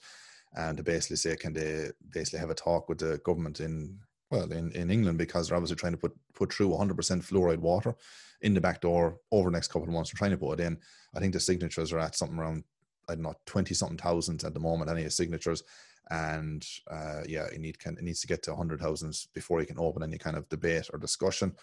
and 0.56 0.78
to 0.78 0.84
basically 0.84 1.17
say, 1.17 1.36
can 1.36 1.54
they 1.54 1.89
basically 2.13 2.39
have 2.39 2.50
a 2.50 2.56
talk 2.56 2.89
with 2.89 3.00
the 3.00 3.19
government 3.24 3.60
in 3.60 4.00
well 4.32 4.52
in, 4.52 4.71
in 4.71 4.89
England 4.89 5.17
because 5.17 5.48
they're 5.48 5.58
obviously 5.58 5.76
trying 5.76 5.93
to 5.93 5.98
put 5.98 6.13
put 6.34 6.54
through 6.54 6.69
100% 6.69 6.95
fluoride 6.95 7.60
water 7.60 7.95
in 8.41 8.54
the 8.54 8.62
back 8.62 8.82
door 8.82 9.17
over 9.32 9.50
the 9.50 9.56
next 9.56 9.69
couple 9.69 9.88
of 9.88 9.93
months. 9.93 10.13
We're 10.13 10.17
trying 10.17 10.32
to 10.32 10.38
put 10.38 10.60
it 10.60 10.63
in. 10.63 10.78
I 11.15 11.19
think 11.19 11.34
the 11.34 11.39
signatures 11.39 11.91
are 11.93 12.00
at 12.00 12.15
something 12.15 12.38
around 12.38 12.63
I 13.08 13.13
don't 13.13 13.24
know 13.24 13.36
20 13.45 13.74
something 13.74 13.98
thousands 13.98 14.43
at 14.43 14.54
the 14.54 14.60
moment. 14.60 14.89
Any 14.89 15.08
signatures, 15.10 15.63
and 16.10 16.65
uh, 16.89 17.21
yeah, 17.28 17.45
it 17.45 17.60
need 17.60 17.80
can 17.80 17.98
it 17.98 18.04
needs 18.04 18.21
to 18.21 18.28
get 18.28 18.43
to 18.43 18.52
100,000 18.52 19.28
before 19.34 19.62
you 19.62 19.67
can 19.67 19.80
open 19.80 20.04
any 20.04 20.17
kind 20.17 20.38
of 20.38 20.50
debate 20.50 20.89
or 20.91 21.00
discussion. 21.00 21.56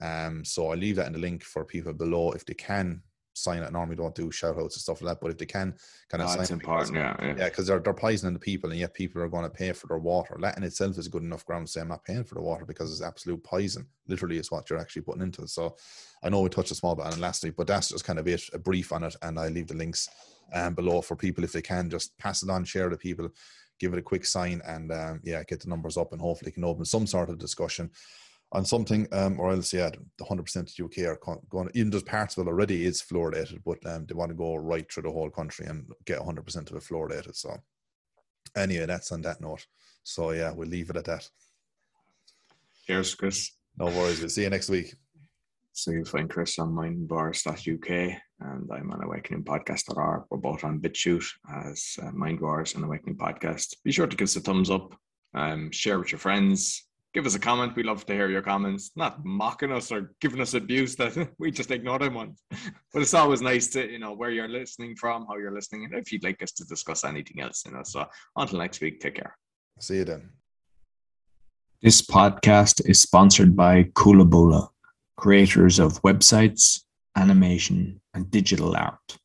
Um, 0.00 0.44
so 0.44 0.70
I 0.70 0.74
leave 0.74 0.96
that 0.96 1.06
in 1.06 1.12
the 1.12 1.18
link 1.18 1.42
for 1.44 1.64
people 1.64 1.92
below 1.92 2.32
if 2.32 2.44
they 2.44 2.54
can 2.54 3.02
sign 3.34 3.62
it. 3.62 3.72
Normally 3.72 3.96
don't 3.96 4.14
do 4.14 4.30
shout 4.30 4.56
outs 4.58 4.76
and 4.76 4.82
stuff 4.82 5.02
like 5.02 5.14
that, 5.14 5.20
but 5.20 5.30
if 5.30 5.38
they 5.38 5.46
can 5.46 5.74
kind 6.08 6.22
of 6.22 6.30
oh, 6.30 6.32
sign 6.32 6.52
important, 6.52 6.92
because, 6.92 7.18
yeah, 7.20 7.34
yeah, 7.36 7.48
because 7.48 7.66
they're 7.66 7.80
they're 7.80 7.92
poisoning 7.92 8.32
the 8.32 8.40
people, 8.40 8.70
and 8.70 8.78
yet 8.78 8.94
people 8.94 9.20
are 9.20 9.28
going 9.28 9.44
to 9.44 9.50
pay 9.50 9.72
for 9.72 9.88
their 9.88 9.98
water. 9.98 10.36
That 10.40 10.56
in 10.56 10.62
itself 10.62 10.98
is 10.98 11.08
good 11.08 11.22
enough 11.22 11.44
ground 11.44 11.66
to 11.66 11.72
say 11.72 11.80
I'm 11.80 11.88
not 11.88 12.04
paying 12.04 12.24
for 12.24 12.36
the 12.36 12.42
water 12.42 12.64
because 12.64 12.90
it's 12.90 13.02
absolute 13.02 13.42
poison. 13.42 13.86
Literally, 14.08 14.38
is 14.38 14.50
what 14.50 14.68
you're 14.70 14.78
actually 14.78 15.02
putting 15.02 15.22
into 15.22 15.42
it. 15.42 15.50
So 15.50 15.76
I 16.22 16.28
know 16.28 16.40
we 16.40 16.48
touched 16.48 16.70
a 16.70 16.76
small 16.76 16.94
bit 16.94 17.06
on 17.06 17.12
it 17.12 17.18
last 17.18 17.44
week, 17.44 17.54
but 17.56 17.66
that's 17.66 17.88
just 17.90 18.04
kind 18.04 18.18
of 18.18 18.28
it, 18.28 18.42
a 18.52 18.58
brief 18.58 18.92
on 18.92 19.04
it, 19.04 19.16
and 19.22 19.38
I 19.38 19.48
leave 19.48 19.68
the 19.68 19.74
links 19.74 20.08
um, 20.52 20.74
below 20.74 21.02
for 21.02 21.16
people 21.16 21.44
if 21.44 21.52
they 21.52 21.62
can 21.62 21.90
just 21.90 22.16
pass 22.18 22.42
it 22.42 22.50
on, 22.50 22.64
share 22.64 22.86
it 22.86 22.90
to 22.90 22.96
people, 22.96 23.28
give 23.80 23.92
it 23.92 23.98
a 23.98 24.02
quick 24.02 24.24
sign, 24.24 24.62
and 24.66 24.92
um, 24.92 25.20
yeah, 25.24 25.42
get 25.44 25.60
the 25.60 25.68
numbers 25.68 25.96
up, 25.96 26.12
and 26.12 26.20
hopefully 26.20 26.52
can 26.52 26.64
open 26.64 26.84
some 26.84 27.06
sort 27.06 27.30
of 27.30 27.38
discussion 27.38 27.90
on 28.54 28.64
something, 28.64 29.06
um, 29.12 29.38
or 29.38 29.50
else 29.50 29.72
yeah, 29.72 29.90
the 30.16 30.24
hundred 30.24 30.44
percent 30.44 30.70
of 30.70 30.84
UK 30.84 30.98
are 31.04 31.18
going. 31.50 31.70
Even 31.74 31.90
there's 31.90 32.04
parts 32.04 32.36
of 32.36 32.46
it 32.46 32.50
already 32.50 32.86
is 32.86 33.02
fluoridated, 33.02 33.60
but 33.64 33.84
um, 33.86 34.06
they 34.06 34.14
want 34.14 34.30
to 34.30 34.36
go 34.36 34.54
right 34.56 34.90
through 34.90 35.02
the 35.02 35.12
whole 35.12 35.30
country 35.30 35.66
and 35.66 35.90
get 36.06 36.22
hundred 36.22 36.46
percent 36.46 36.70
of 36.70 36.76
it 36.76 36.82
fluoridated. 36.82 37.34
So 37.34 37.56
anyway, 38.56 38.86
that's 38.86 39.12
on 39.12 39.22
that 39.22 39.40
note. 39.40 39.66
So 40.04 40.30
yeah, 40.30 40.52
we'll 40.52 40.68
leave 40.68 40.90
it 40.90 40.96
at 40.96 41.04
that. 41.04 41.28
Cheers, 42.86 43.14
Chris. 43.14 43.50
No 43.76 43.86
worries. 43.86 44.20
We'll 44.20 44.28
see 44.28 44.42
you 44.42 44.50
next 44.50 44.70
week. 44.70 44.94
So 45.72 45.90
you'll 45.90 46.04
find 46.04 46.30
Chris 46.30 46.58
on 46.60 46.72
mindwars.uk 46.72 47.90
and 48.40 48.70
I'm 48.70 48.92
on 48.92 49.02
Awakening 49.02 49.42
Podcast.org. 49.42 50.24
We're 50.30 50.38
both 50.38 50.62
on 50.62 50.78
BitChute 50.78 51.26
as 51.66 51.96
uh, 52.00 52.12
Mind 52.12 52.40
Wars 52.40 52.76
and 52.76 52.84
Awakening 52.84 53.16
Podcast. 53.16 53.74
Be 53.82 53.90
sure 53.90 54.06
to 54.06 54.16
give 54.16 54.26
us 54.26 54.36
a 54.36 54.40
thumbs 54.40 54.70
up, 54.70 54.94
um, 55.34 55.72
share 55.72 55.98
with 55.98 56.12
your 56.12 56.20
friends, 56.20 56.86
give 57.14 57.26
us 57.26 57.36
a 57.36 57.38
comment. 57.38 57.76
We 57.76 57.84
love 57.84 58.04
to 58.06 58.12
hear 58.12 58.28
your 58.28 58.42
comments. 58.42 58.90
Not 58.96 59.24
mocking 59.24 59.72
us 59.72 59.90
or 59.92 60.12
giving 60.20 60.40
us 60.40 60.54
abuse 60.54 60.96
that 60.96 61.30
we 61.38 61.50
just 61.50 61.70
ignore 61.70 61.98
them 61.98 62.16
on. 62.16 62.34
But 62.92 63.02
it's 63.02 63.14
always 63.14 63.40
nice 63.40 63.68
to, 63.68 63.90
you 63.90 63.98
know, 63.98 64.12
where 64.12 64.30
you're 64.30 64.48
listening 64.48 64.94
from, 64.96 65.26
how 65.26 65.36
you're 65.36 65.54
listening, 65.54 65.84
and 65.84 65.94
if 65.94 66.12
you'd 66.12 66.22
like 66.22 66.42
us 66.42 66.52
to 66.52 66.64
discuss 66.64 67.04
anything 67.04 67.40
else, 67.40 67.64
you 67.64 67.72
know. 67.72 67.82
So 67.84 68.04
until 68.36 68.58
next 68.58 68.80
week, 68.80 69.00
take 69.00 69.16
care. 69.16 69.36
See 69.80 69.96
you 69.96 70.04
then. 70.04 70.30
This 71.82 72.02
podcast 72.02 72.88
is 72.88 73.02
sponsored 73.02 73.56
by 73.56 73.84
Coolaboola, 73.94 74.68
creators 75.16 75.78
of 75.78 76.00
websites, 76.02 76.82
animation, 77.16 78.00
and 78.14 78.30
digital 78.30 78.76
art. 78.76 79.18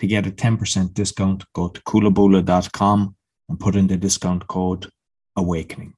To 0.00 0.06
get 0.06 0.26
a 0.26 0.30
10% 0.30 0.92
discount, 0.92 1.44
go 1.54 1.68
to 1.68 1.80
coolaboola.com 1.82 3.16
and 3.48 3.60
put 3.60 3.76
in 3.76 3.86
the 3.86 3.96
discount 3.96 4.46
code 4.46 4.90
AWAKENING. 5.38 5.95